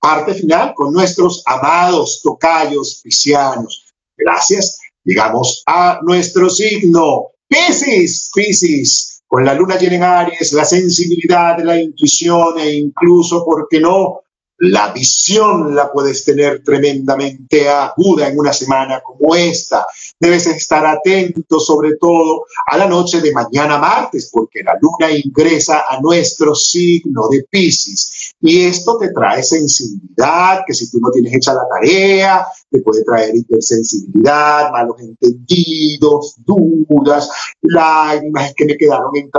[0.00, 3.84] parte final con nuestros amados tocayos piscianos.
[4.16, 4.78] Gracias.
[5.04, 11.80] Llegamos a nuestro signo, Piscis, Piscis, con la luna llena en Aries, la sensibilidad, la
[11.80, 14.23] intuición e incluso, ¿por qué no?,
[14.58, 19.86] la visión la puedes tener tremendamente aguda en una semana como esta.
[20.18, 25.84] Debes estar atento sobre todo a la noche de mañana martes, porque la luna ingresa
[25.88, 28.32] a nuestro signo de Pisces.
[28.40, 33.04] Y esto te trae sensibilidad, que si tú no tienes hecha la tarea, te puede
[33.04, 37.28] traer hipersensibilidad, malos entendidos, dudas,
[37.62, 39.30] lágrimas, que me quedaron en,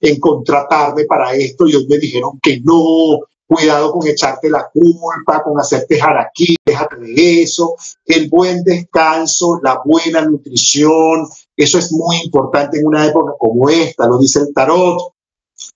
[0.00, 5.42] en contratarme para esto y hoy me dijeron que no, Cuidado con echarte la culpa,
[5.42, 7.76] con hacerte aquí, déjate de eso.
[8.04, 11.26] El buen descanso, la buena nutrición,
[11.56, 15.14] eso es muy importante en una época como esta, lo dice el tarot.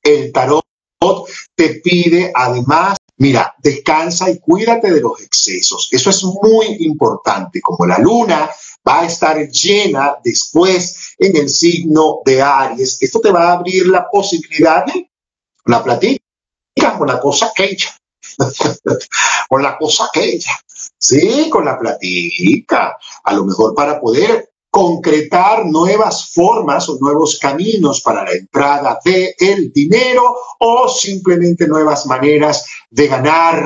[0.03, 0.63] El tarot
[1.55, 5.89] te pide además, mira, descansa y cuídate de los excesos.
[5.93, 7.63] Eso es muy importante.
[7.63, 8.51] Como la luna
[8.87, 13.87] va a estar llena después en el signo de Aries, esto te va a abrir
[13.87, 15.11] la posibilidad de
[15.65, 16.22] la platita
[16.75, 17.95] con la cosa aquella.
[19.49, 20.59] con la cosa aquella.
[20.99, 22.97] Sí, con la platica.
[23.25, 29.35] A lo mejor para poder concretar nuevas formas o nuevos caminos para la entrada de
[29.39, 33.63] el dinero o simplemente nuevas maneras de ganar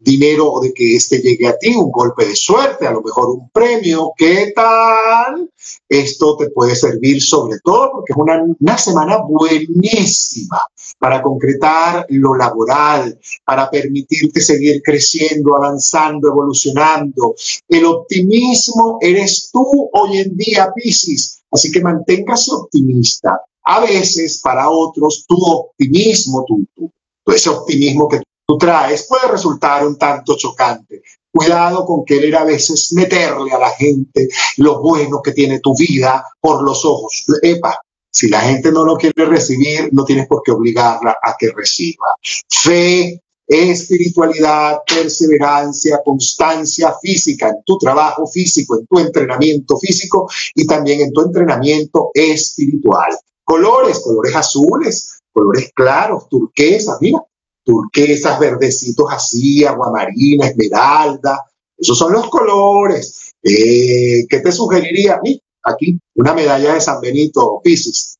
[0.00, 3.30] dinero o de que este llegue a ti, un golpe de suerte, a lo mejor
[3.30, 4.10] un premio.
[4.16, 5.48] ¿Qué tal?
[5.88, 10.60] Esto te puede servir sobre todo porque es una, una semana buenísima
[10.98, 17.34] para concretar lo laboral, para permitirte seguir creciendo, avanzando, evolucionando.
[17.68, 23.40] El optimismo eres tú hoy en día, Piscis, así que manténgase optimista.
[23.64, 26.90] A veces para otros tu optimismo, tu,
[27.32, 31.02] ese optimismo que tú traes puede resultar un tanto chocante.
[31.38, 36.24] Cuidado con querer a veces meterle a la gente lo bueno que tiene tu vida
[36.40, 37.24] por los ojos.
[37.42, 37.80] Epa,
[38.10, 42.16] si la gente no lo quiere recibir, no tienes por qué obligarla a que reciba.
[42.48, 51.02] Fe, espiritualidad, perseverancia, constancia física en tu trabajo físico, en tu entrenamiento físico y también
[51.02, 53.16] en tu entrenamiento espiritual.
[53.44, 57.22] Colores, colores azules, colores claros, turquesas, mira,
[57.68, 61.44] turquesas, verdecitos así, aguamarina, esmeralda.
[61.76, 63.34] Esos son los colores.
[63.42, 65.20] Eh, ¿Qué te sugeriría?
[65.22, 68.16] Mira, aquí una medalla de San Benito, Pisces.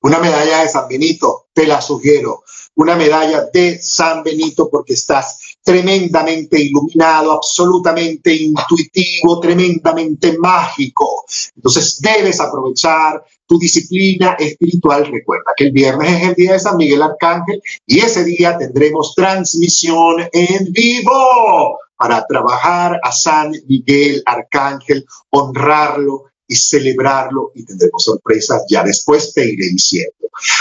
[0.00, 2.42] Una medalla de San Benito, te la sugiero.
[2.76, 11.24] Una medalla de San Benito porque estás tremendamente iluminado, absolutamente intuitivo, tremendamente mágico.
[11.54, 13.22] Entonces debes aprovechar
[13.52, 15.06] tu disciplina espiritual.
[15.12, 19.14] Recuerda que el viernes es el día de San Miguel Arcángel y ese día tendremos
[19.14, 28.64] transmisión en vivo para trabajar a San Miguel Arcángel, honrarlo y celebrarlo y tendremos sorpresas.
[28.70, 30.14] Ya después te iré diciendo.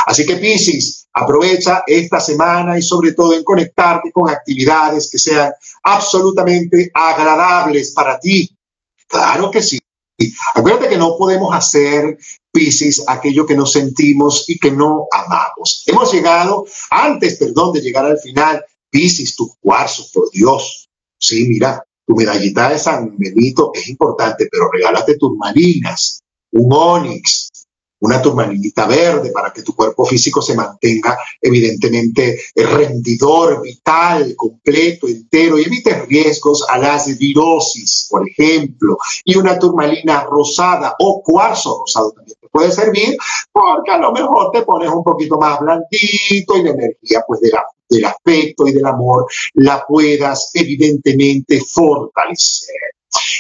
[0.06, 5.54] Así que Piscis, aprovecha esta semana y sobre todo en conectarte con actividades que sean
[5.84, 8.54] absolutamente agradables para ti.
[9.08, 9.80] Claro que sí.
[10.54, 12.18] Acuérdate que no podemos hacer
[12.52, 15.84] Piscis aquello que nos sentimos y que no amamos.
[15.88, 20.90] Hemos llegado, antes, perdón, de llegar al final, Piscis, tus cuarzos, por Dios.
[21.18, 26.22] Sí, mira, tu medallita de San Benito es importante, pero regálate turmalinas,
[26.52, 27.52] un onix,
[28.02, 35.58] una turmalinita verde para que tu cuerpo físico se mantenga evidentemente rendidor, vital, completo, entero
[35.60, 38.98] y evite riesgos a las virosis, por ejemplo.
[39.24, 43.18] Y una turmalina rosada o cuarzo rosado también puede servir
[43.52, 48.06] porque a lo mejor te pones un poquito más blandito y la energía pues del
[48.06, 52.76] afecto y del amor la puedas evidentemente fortalecer.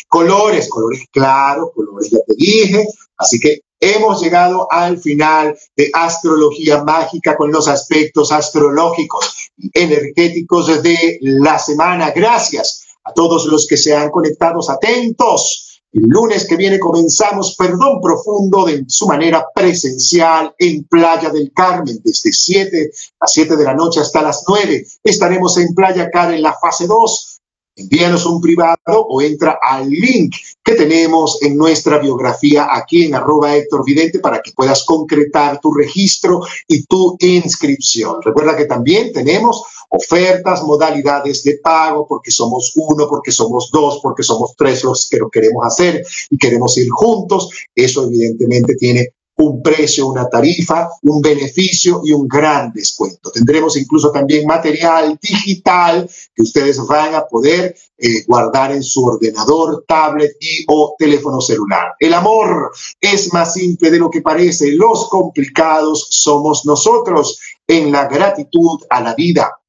[0.07, 2.86] Colores, colores claros, colores ya te dije,
[3.18, 10.84] así que hemos llegado al final de astrología mágica con los aspectos astrológicos y energéticos
[10.84, 12.12] de la semana.
[12.12, 17.99] Gracias a todos los que se han conectado atentos el lunes que viene comenzamos Perdón
[18.01, 23.73] Profundo de su manera presencial en Playa del Carmen, desde 7 a 7 de la
[23.73, 24.85] noche hasta las 9.
[25.03, 27.40] Estaremos en Playa Car en la fase 2
[27.76, 33.55] envíanos un privado o entra al link que tenemos en nuestra biografía aquí en arroba
[33.55, 38.22] Héctor Vidente para que puedas concretar tu registro y tu inscripción.
[38.22, 44.24] Recuerda que también tenemos ofertas, modalidades de pago, porque somos uno, porque somos dos, porque
[44.24, 47.49] somos tres los que lo queremos hacer y queremos ir juntos.
[47.76, 53.31] Eso evidentemente tiene un precio, una tarifa, un beneficio y un gran descuento.
[53.31, 59.83] Tendremos incluso también material digital que ustedes van a poder eh, guardar en su ordenador,
[59.87, 61.93] tablet y o teléfono celular.
[61.99, 64.71] El amor es más simple de lo que parece.
[64.71, 69.59] Los complicados somos nosotros en la gratitud a la vida,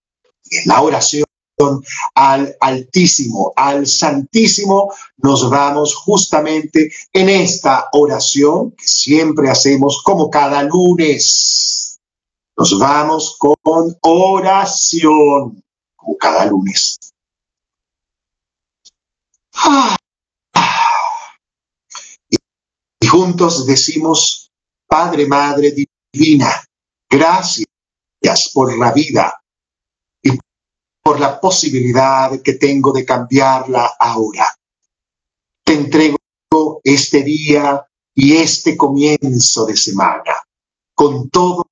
[0.50, 1.24] en la oración
[2.14, 10.62] al Altísimo, al Santísimo, nos vamos justamente en esta oración que siempre hacemos como cada
[10.62, 12.00] lunes.
[12.56, 15.62] Nos vamos con oración,
[15.96, 16.98] como cada lunes.
[23.00, 24.50] Y juntos decimos,
[24.86, 25.74] Padre, Madre
[26.12, 26.64] Divina,
[27.10, 27.66] gracias
[28.52, 29.41] por la vida
[31.02, 34.46] por la posibilidad que tengo de cambiarla ahora.
[35.64, 36.16] Te entrego
[36.84, 37.84] este día
[38.14, 40.34] y este comienzo de semana
[40.94, 41.66] con todo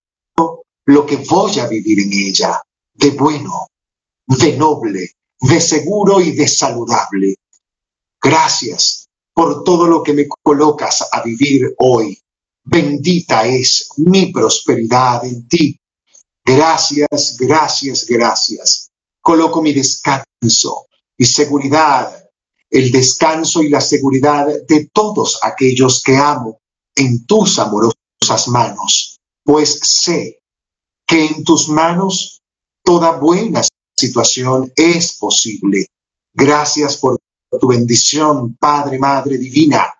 [0.86, 2.60] lo que voy a vivir en ella,
[2.94, 3.68] de bueno,
[4.26, 7.36] de noble, de seguro y de saludable.
[8.20, 12.18] Gracias por todo lo que me colocas a vivir hoy.
[12.64, 15.78] Bendita es mi prosperidad en ti.
[16.44, 18.89] Gracias, gracias, gracias
[19.20, 22.28] coloco mi descanso y seguridad,
[22.70, 26.60] el descanso y la seguridad de todos aquellos que amo
[26.94, 30.40] en tus amorosas manos, pues sé
[31.06, 32.40] que en tus manos
[32.84, 33.62] toda buena
[33.96, 35.86] situación es posible.
[36.32, 37.18] Gracias por
[37.60, 39.92] tu bendición, Padre, Madre Divina,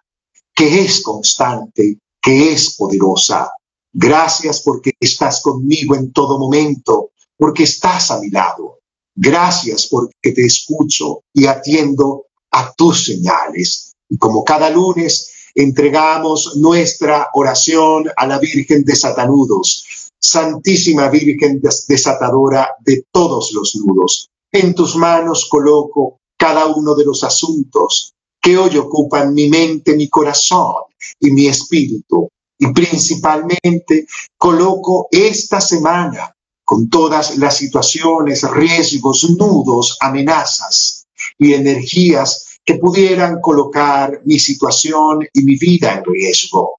[0.55, 3.51] que es constante, que es poderosa.
[3.93, 8.80] Gracias porque estás conmigo en todo momento, porque estás a mi lado.
[9.15, 13.93] Gracias porque te escucho y atiendo a tus señales.
[14.09, 19.85] Y como cada lunes entregamos nuestra oración a la Virgen de Satanudos,
[20.21, 24.29] Santísima Virgen desatadora de todos los nudos.
[24.53, 30.09] En tus manos coloco cada uno de los asuntos que hoy ocupan mi mente, mi
[30.09, 30.85] corazón
[31.19, 32.29] y mi espíritu.
[32.59, 34.07] Y principalmente
[34.37, 36.35] coloco esta semana
[36.71, 41.05] con todas las situaciones, riesgos, nudos, amenazas
[41.37, 46.77] y energías que pudieran colocar mi situación y mi vida en riesgo.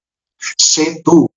[0.56, 1.30] Sé tú,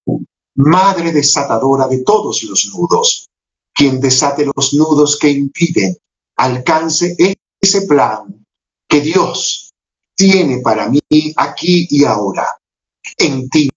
[0.55, 3.27] Madre desatadora de todos los nudos,
[3.73, 5.97] quien desate los nudos que impiden
[6.37, 7.13] alcance
[7.59, 8.45] ese plan
[8.87, 9.73] que Dios
[10.15, 11.01] tiene para mí
[11.35, 12.47] aquí y ahora.
[13.17, 13.69] En ti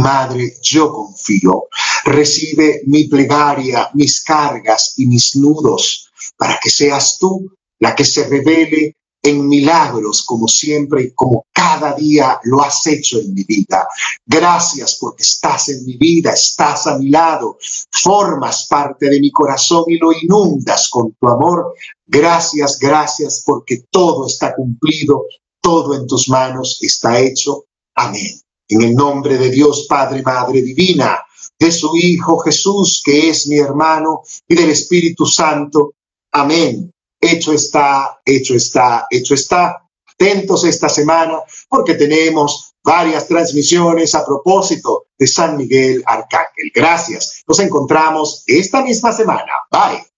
[0.00, 1.64] Madre, yo confío.
[2.04, 8.26] Recibe mi plegaria, mis cargas y mis nudos, para que seas tú la que se
[8.26, 13.86] revele en milagros como siempre y como cada día lo has hecho en mi vida.
[14.24, 17.58] Gracias porque estás en mi vida, estás a mi lado,
[17.90, 21.74] formas parte de mi corazón y lo inundas con tu amor.
[22.06, 25.24] Gracias, gracias porque todo está cumplido,
[25.60, 27.64] todo en tus manos está hecho.
[27.94, 28.40] Amén
[28.70, 31.18] En el nombre de Dios Padre, Madre Divina,
[31.58, 35.94] de su Hijo Jesús, que es mi hermano, y del Espíritu Santo.
[36.32, 36.90] Amén.
[37.20, 39.82] Hecho está, hecho está, hecho está.
[40.14, 46.70] Atentos esta semana porque tenemos varias transmisiones a propósito de San Miguel Arcángel.
[46.74, 47.42] Gracias.
[47.46, 49.52] Nos encontramos esta misma semana.
[49.70, 50.10] Bye.